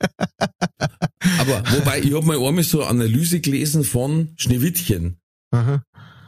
[1.40, 5.18] Aber wobei, ich habe mal einmal so eine Analyse gelesen von Schneewittchen.
[5.52, 5.84] Aha.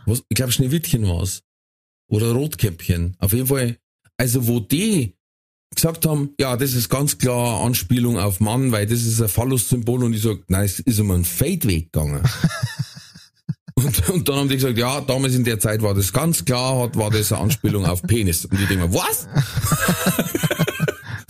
[0.06, 1.42] Was, ich glaube Schneewittchen war's.
[2.08, 3.16] Oder Rotkäppchen.
[3.20, 3.78] Auf jeden Fall.
[4.18, 5.16] Also wo die
[5.76, 10.04] gesagt haben, ja, das ist ganz klar Anspielung auf Mann, weil das ist ein Phallus-Symbol
[10.04, 12.24] und ich sag, nein, es ist um einen Feldweg gegangen.
[13.76, 16.84] und, und dann haben die gesagt, ja, damals in der Zeit war das ganz klar,
[16.84, 18.46] hat, war das eine Anspielung auf Penis.
[18.46, 19.28] Und ich denke mir, was?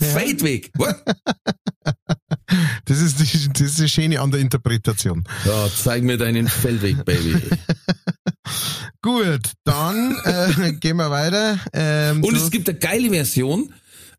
[0.00, 0.70] Feldweg?
[0.74, 0.94] Was?
[2.84, 5.24] Das ist, die, das ist die Schöne an der Interpretation.
[5.44, 7.36] Ja, zeig mir deinen Feldweg, Baby.
[9.02, 11.58] Gut, dann äh, gehen wir weiter.
[11.72, 13.72] Ähm, Und es gibt eine geile Version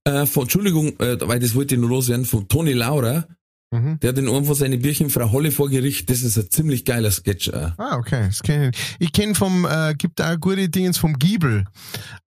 [0.03, 3.25] äh, von, Entschuldigung, äh, weil das wollte ich nur loswerden, von Toni Laura.
[3.71, 3.99] Mhm.
[3.99, 6.09] Der hat in einem von seinen Bierchen Frau Holle vor Gericht.
[6.09, 7.49] Das ist ein ziemlich geiler Sketch.
[7.49, 7.71] Äh.
[7.77, 8.95] Ah, okay, das kenn ich.
[8.99, 11.65] Ich kenne vom, äh, gibt auch gute Dinge vom Giebel.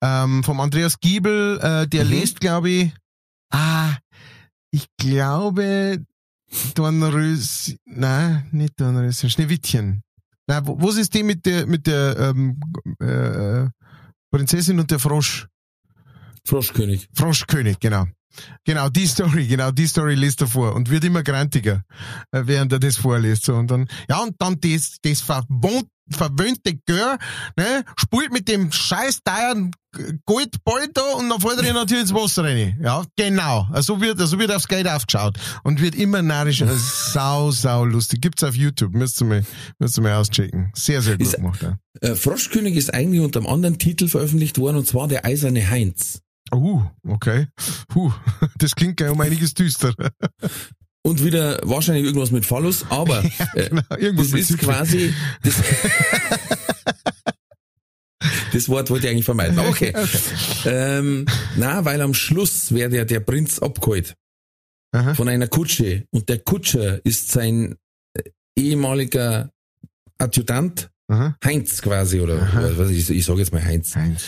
[0.01, 2.11] Ähm, vom Andreas Giebel, äh, der Mhm.
[2.11, 2.93] liest, glaube ich,
[3.53, 3.95] ah,
[4.71, 6.03] ich glaube,
[6.75, 10.01] Dornrös, nein, nicht Dornröschen, Schneewittchen.
[10.47, 12.59] Na, wo, was ist die mit der, mit der, ähm,
[12.99, 13.69] äh,
[14.31, 15.47] Prinzessin und der Frosch?
[16.45, 17.07] Froschkönig.
[17.13, 18.07] Froschkönig, genau.
[18.65, 21.83] Genau, die Story, genau, die Story liest er vor und wird immer grantiger,
[22.31, 23.45] äh, während er das vorliest.
[23.45, 23.55] So.
[23.55, 27.17] Und dann, ja, und dann das, das verwohnt, verwöhnte Gör,
[27.57, 29.71] ne, spielt mit dem scheiß teuren
[30.25, 32.79] Goldball da und dann fällt er natürlich ins Wasser rein.
[32.81, 33.67] Ja, genau.
[33.81, 36.61] So wird, so wird aufs Geld aufgeschaut und wird immer narrisch.
[36.61, 36.75] Also,
[37.11, 38.21] sau, sau lustig.
[38.21, 38.93] Gibt's auf YouTube.
[38.93, 39.43] Müsst ihr mal,
[39.79, 40.71] müsst ihr mal auschecken.
[40.75, 41.61] Sehr, sehr gut Ist- gemacht.
[41.63, 41.77] Ja.
[42.01, 46.21] Äh, Froschkönig ist eigentlich unter einem anderen Titel veröffentlicht worden, und zwar der Eiserne Heinz.
[46.53, 47.47] Uh, okay.
[47.87, 48.11] Puh,
[48.57, 50.11] das klingt gleich um einiges düsterer.
[51.01, 53.23] Und wieder wahrscheinlich irgendwas mit Phallus, aber
[53.55, 55.13] äh, Genau, irgendwas das ist quasi...
[55.43, 55.55] Das,
[58.53, 59.57] das Wort wollte ich eigentlich vermeiden.
[59.59, 59.93] Aber Okay.
[60.65, 61.25] Ähm,
[61.55, 64.15] na, weil am Schluss wird ja der Prinz abgeholt.
[64.91, 65.13] Aha.
[65.13, 67.75] von einer Kutsche und der Kutscher ist sein
[68.15, 68.23] äh,
[68.55, 69.51] ehemaliger
[70.17, 71.37] Adjutant Aha.
[71.43, 72.71] Heinz quasi oder Aha.
[72.75, 74.25] was ich, ich sage jetzt mal Heinz Heinz.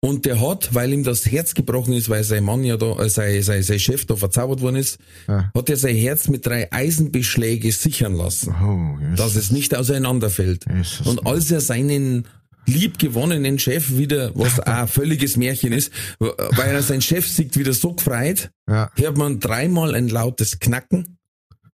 [0.00, 3.08] Und der hat, weil ihm das Herz gebrochen ist, weil sein Mann ja da, äh,
[3.08, 5.50] sein, sein, sein Chef da verzaubert worden ist, Ja.
[5.54, 9.18] hat er sein Herz mit drei Eisenbeschläge sichern lassen, Oh, yes.
[9.18, 10.64] dass es nicht auseinanderfällt.
[10.72, 11.06] Jesus.
[11.06, 12.26] Und als er seinen
[12.66, 17.72] liebgewonnenen Chef wieder, was auch ein völliges Märchen ist, weil er seinen Chef sieht, wieder
[17.72, 21.17] so gefreut, ja, hört man dreimal ein lautes Knacken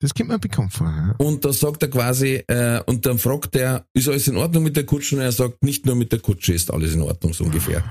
[0.02, 0.88] das kommt mir bekannt vor.
[0.88, 1.16] Ja.
[1.18, 4.76] und da sagt er quasi, äh, und dann fragt er, ist alles in Ordnung mit
[4.76, 5.16] der Kutsche?
[5.16, 7.84] Und er sagt, nicht nur mit der Kutsche ist alles in Ordnung, so ungefähr.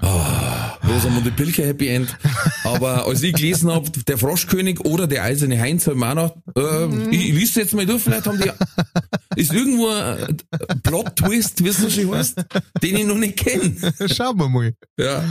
[0.00, 2.16] Ah, Rosamunde Pilcher Happy End.
[2.62, 6.14] Aber als ich gelesen hab, der Froschkönig oder der eiserne Heinz, hab ich mir auch
[6.14, 11.58] noch, äh, ich, ich lese jetzt mal durch, vielleicht haben die, ist irgendwo ein Plot-Twist,
[11.58, 12.36] so schön heißt,
[12.82, 13.74] den ich noch nicht kenne.
[14.14, 14.72] Schauen wir mal.
[14.96, 15.24] Ja.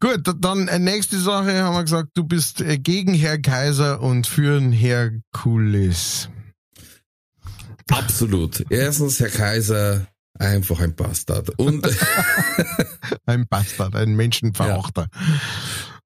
[0.00, 4.26] Gut, dann äh, nächste Sache haben wir gesagt, du bist äh, gegen Herr Kaiser und
[4.26, 6.30] für Herr Kulis.
[7.90, 8.64] Absolut.
[8.70, 10.06] Erstens, Herr Kaiser,
[10.38, 11.50] einfach ein Bastard.
[11.58, 11.86] Und
[13.26, 15.08] Ein Bastard, ein Menschenverachter.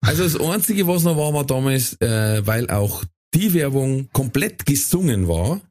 [0.00, 5.28] Also das Einzige, was noch war, war damals, äh, weil auch die Werbung komplett gesungen
[5.28, 5.60] war.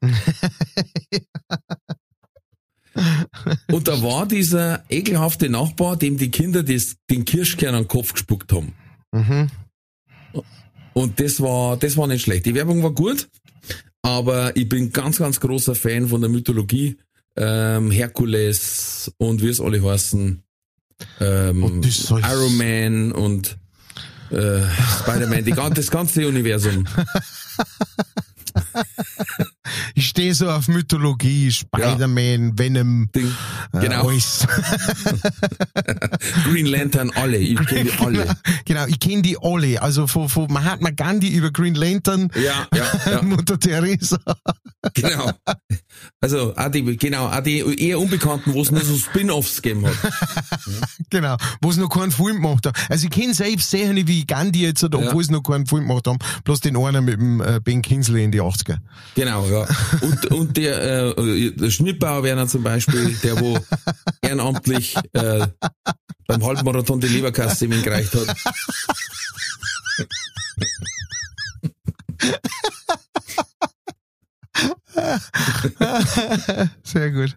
[3.72, 8.12] Und da war dieser ekelhafte Nachbar, dem die Kinder das, den Kirschkern an den Kopf
[8.12, 8.72] gespuckt haben.
[9.12, 9.50] Mhm.
[10.92, 12.46] Und das war, das war nicht schlecht.
[12.46, 13.28] Die Werbung war gut,
[14.02, 16.98] Aber ich bin ganz, ganz großer Fan von der Mythologie.
[17.36, 20.42] Ähm, Herkules und wie es alle heißen.
[21.20, 23.58] Ähm, soll's- Iron Man und
[24.30, 24.60] äh,
[25.00, 26.86] Spider-Man, das ganze Universum.
[29.94, 33.32] Ich stehe so auf Mythologie, Spider-Man, Venom, Ding.
[33.72, 34.08] äh, Genau.
[34.08, 34.46] alles.
[36.44, 37.38] Green Lantern, alle.
[37.38, 38.36] Ich kenne die alle.
[38.64, 39.80] genau, ich kenne die alle.
[39.82, 43.22] Also von, von Mahatma Gandhi über Green Lantern, Ja, ja, ja.
[43.22, 44.18] Mutter Teresa.
[44.94, 45.30] Genau.
[46.20, 47.58] Also, auch die, genau, auch die
[47.88, 49.94] eher Unbekannten, wo es nur so Spin-Offs gegeben hat.
[51.10, 52.74] Genau, wo es noch keinen Film gemacht haben.
[52.88, 55.06] Also ich kenne selbst sehr nicht wie Gandhi jetzt, oder, Ja.
[55.08, 58.24] obwohl sie noch keinen Film gemacht haben, bloß den einen mit dem äh, Ben Kingsley
[58.24, 58.78] in die 80er.
[59.14, 59.68] Genau, ja.
[60.00, 63.58] Und, und der, äh, der Schnittbauer Werner zum Beispiel, der wo
[64.22, 65.46] ehrenamtlich äh,
[66.26, 68.36] beim Halbmarathon die Leberkasse ihm gereicht hat.
[76.82, 77.36] Sehr gut.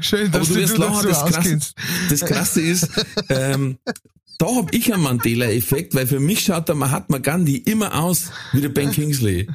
[0.00, 1.74] Schön, Aber dass du du, du das lachen, so das Krasse, auskennst.
[2.10, 2.88] das Krasse ist,
[3.28, 3.78] ähm,
[4.38, 8.60] da hab ich einen Mandela-Effekt, weil für mich schaut der Mahatma Gandhi immer aus wie
[8.60, 9.48] der Ben Kingsley.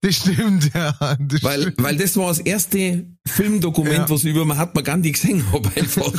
[0.00, 0.92] Das stimmt, ja.
[1.18, 1.82] Das Weil, stimmt.
[1.82, 4.10] weil das war das erste Filmdokument, Ja.
[4.10, 6.12] was ich über Mahatma Gandhi gesehen habe einfach.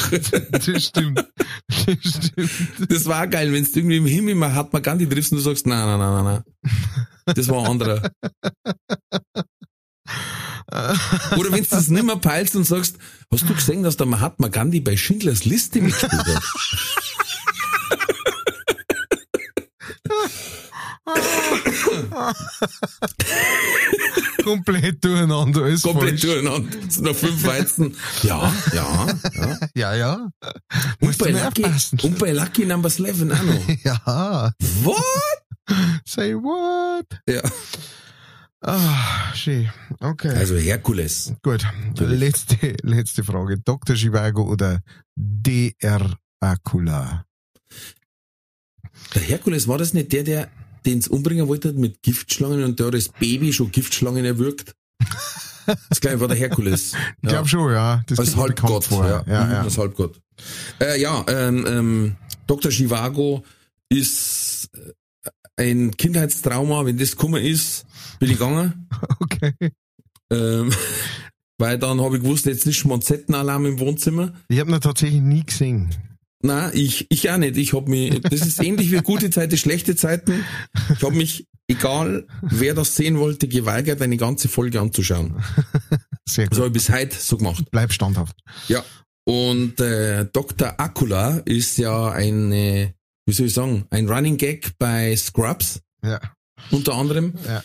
[0.51, 1.25] Das stimmt.
[1.67, 1.95] Das
[2.25, 2.91] stimmt.
[2.91, 5.85] Das war geil, wenn du irgendwie im Himmel Mahatma Gandhi triffst und du sagst, nein,
[5.85, 6.43] nein, nein, nein,
[7.25, 7.35] nein.
[7.35, 8.09] Das war ein anderer.
[11.37, 12.97] Oder wenn du das nicht mehr peilst und sagst,
[13.31, 16.43] hast du gesehen, dass der Mahatma Gandhi bei Schindlers Liste mitgespielt hat?
[24.43, 25.63] Komplett durcheinander.
[25.63, 26.21] Alles Komplett falsch.
[26.21, 26.77] durcheinander.
[26.87, 27.95] Es sind noch fünf Weizen.
[28.23, 29.57] Ja, ja, ja.
[29.75, 30.13] Ja, ja.
[30.15, 30.31] Und
[31.01, 31.99] Musst bei, Lucky, aufpassen.
[32.03, 33.67] und bei Lucky Number 11 auch noch.
[33.83, 34.51] Ja.
[34.83, 35.03] What?
[36.05, 37.05] Say what?
[37.27, 37.41] Ja.
[38.61, 39.69] Ah, schön.
[39.99, 40.29] Okay.
[40.29, 41.33] Also Herkules.
[41.43, 41.65] Gut.
[41.99, 43.59] Letzte, letzte Frage.
[43.59, 43.95] Dr.
[43.95, 44.79] Chivago oder
[45.15, 47.25] DR Acula?
[49.13, 50.49] Der Herkules, war das nicht der, der
[50.85, 54.75] den's umbringen wollte mit Giftschlangen und der hat das Baby schon Giftschlangen erwürgt?
[55.89, 56.93] Das glaube ich war der Herkules.
[57.21, 58.03] Ich glaube schon, ja.
[58.07, 58.89] Das Als Halbgott.
[58.91, 59.61] Ja, Ja, mhm, ja.
[59.61, 60.21] Als Halbgott.
[60.79, 62.71] Äh, ja, ähm, ähm, Dr.
[62.71, 63.43] Chivago
[63.89, 67.85] ist äh, ein Kindheitstrauma, wenn das gekommen ist,
[68.19, 68.87] bin ich gegangen.
[69.19, 69.53] Okay.
[70.31, 70.71] Ähm,
[71.57, 74.33] weil dann habe ich gewusst, jetzt ist Schmonzettenalarm im Wohnzimmer.
[74.49, 75.89] Ich habe ihn tatsächlich nie gesehen.
[76.45, 77.57] Na, ich, ich auch nicht.
[77.57, 80.45] Ich hab mich, das ist ähnlich wie gute Zeiten, schlechte Zeiten.
[80.95, 85.41] Ich habe mich, egal wer das sehen wollte, geweigert, eine ganze Folge anzuschauen.
[86.27, 86.57] Sehr Das gut.
[86.59, 87.65] habe ich bis heute so gemacht.
[87.71, 88.35] Bleib standhaft.
[88.67, 88.83] Ja.
[89.27, 90.79] Und äh, Dr.
[90.79, 92.93] Akula ist ja eine,
[93.25, 96.21] wie soll ich sagen, ein Running Gag bei Scrubs Ja.
[96.71, 97.33] unter anderem.
[97.47, 97.63] ja.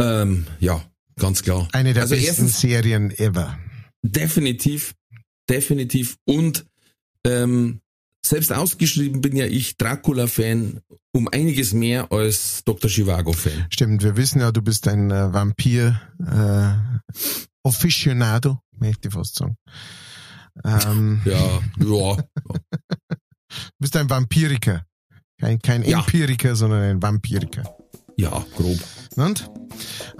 [0.00, 0.84] Ähm, ja,
[1.20, 1.68] ganz klar.
[1.72, 3.58] Eine der Also besten erstens- Serien ever.
[4.02, 4.94] Definitiv,
[5.48, 6.16] definitiv.
[6.24, 6.64] Und
[7.26, 7.80] ähm,
[8.24, 10.80] selbst ausgeschrieben bin ja ich Dracula-Fan
[11.12, 12.90] um einiges mehr als Dr.
[12.90, 13.66] Chivago-Fan.
[13.70, 16.72] Stimmt, wir wissen ja, du bist ein äh, Vampir äh,
[18.78, 19.56] möchte ich fast sagen.
[20.64, 22.16] Ähm, Ja, ja.
[23.56, 24.84] Du bist ein Vampiriker.
[25.40, 26.00] Kein, kein Ja.
[26.00, 27.76] Empiriker, sondern ein Vampiriker.
[28.16, 28.78] Ja, grob.
[29.16, 29.50] Und?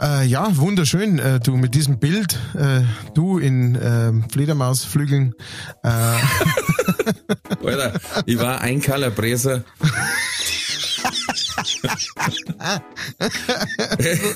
[0.01, 1.19] Äh, ja, wunderschön.
[1.19, 2.83] Äh, du mit diesem Bild, äh,
[3.15, 5.35] du in ähm, Fledermausflügeln.
[5.83, 5.89] Äh,
[7.65, 9.65] Alter, ich war ein Calabreser.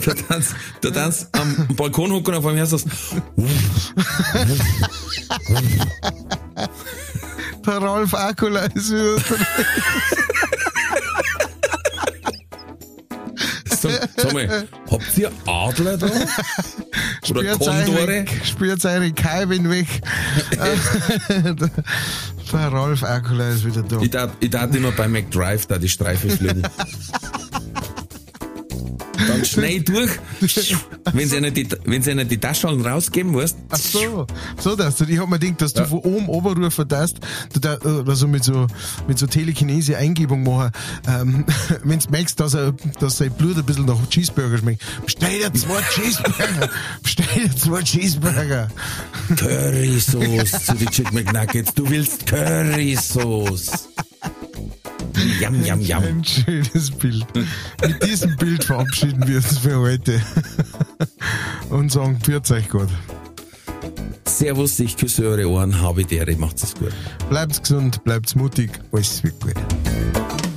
[0.04, 2.86] da tanzt, da tanzt am Balkon hocken und auf einmal hörst du das.
[7.66, 9.46] der Ralf Akula ist wieder drin.
[14.22, 16.06] Sag, mal, habt ihr Adler da?
[17.30, 18.24] Oder Spürt Kondore?
[18.44, 19.86] spürt eure Kalben weg.
[22.50, 24.00] der, Ralf Akula ist wieder da.
[24.00, 26.62] Ich darf, ich darf immer bei McDrive da die Streife fliegen.
[29.26, 30.10] Dann schnell durch,
[31.12, 33.56] wenn sie einer die, wenn sie einer die Taschen rausgeben musst.
[33.70, 34.26] Ach so,
[34.58, 34.96] so das.
[34.96, 37.18] du- Ich hab mir gedacht, dass du von oben oberrufen darfst,
[37.52, 38.66] du da, oder so mit so,
[39.08, 40.70] mit so Telekinese Eingebung machen,
[41.08, 41.44] ähm,
[41.84, 44.82] wenn du merkst, dass er, dass sein Blut ein bisschen nach Cheeseburger schmeckt.
[45.04, 46.70] Bestell dir zwei Cheeseburger!
[47.02, 48.68] Bestell dir zwei Cheeseburger!
[49.36, 51.74] Currysoße zu den Chicken McNuggets.
[51.74, 53.72] Du willst Currysoße.
[55.40, 56.02] Yum, yum, yum.
[56.02, 57.26] Ein schönes Bild.
[57.82, 60.20] Mit diesem Bild verabschieden wir uns für heute.
[61.70, 62.88] Und sagen, pfiat euch Gott.
[64.24, 66.92] Servus, ich küsse eure Ohren, habe Dere, macht's es gut.
[67.28, 70.47] Bleibt gesund, bleibt mutig, alles wird gut.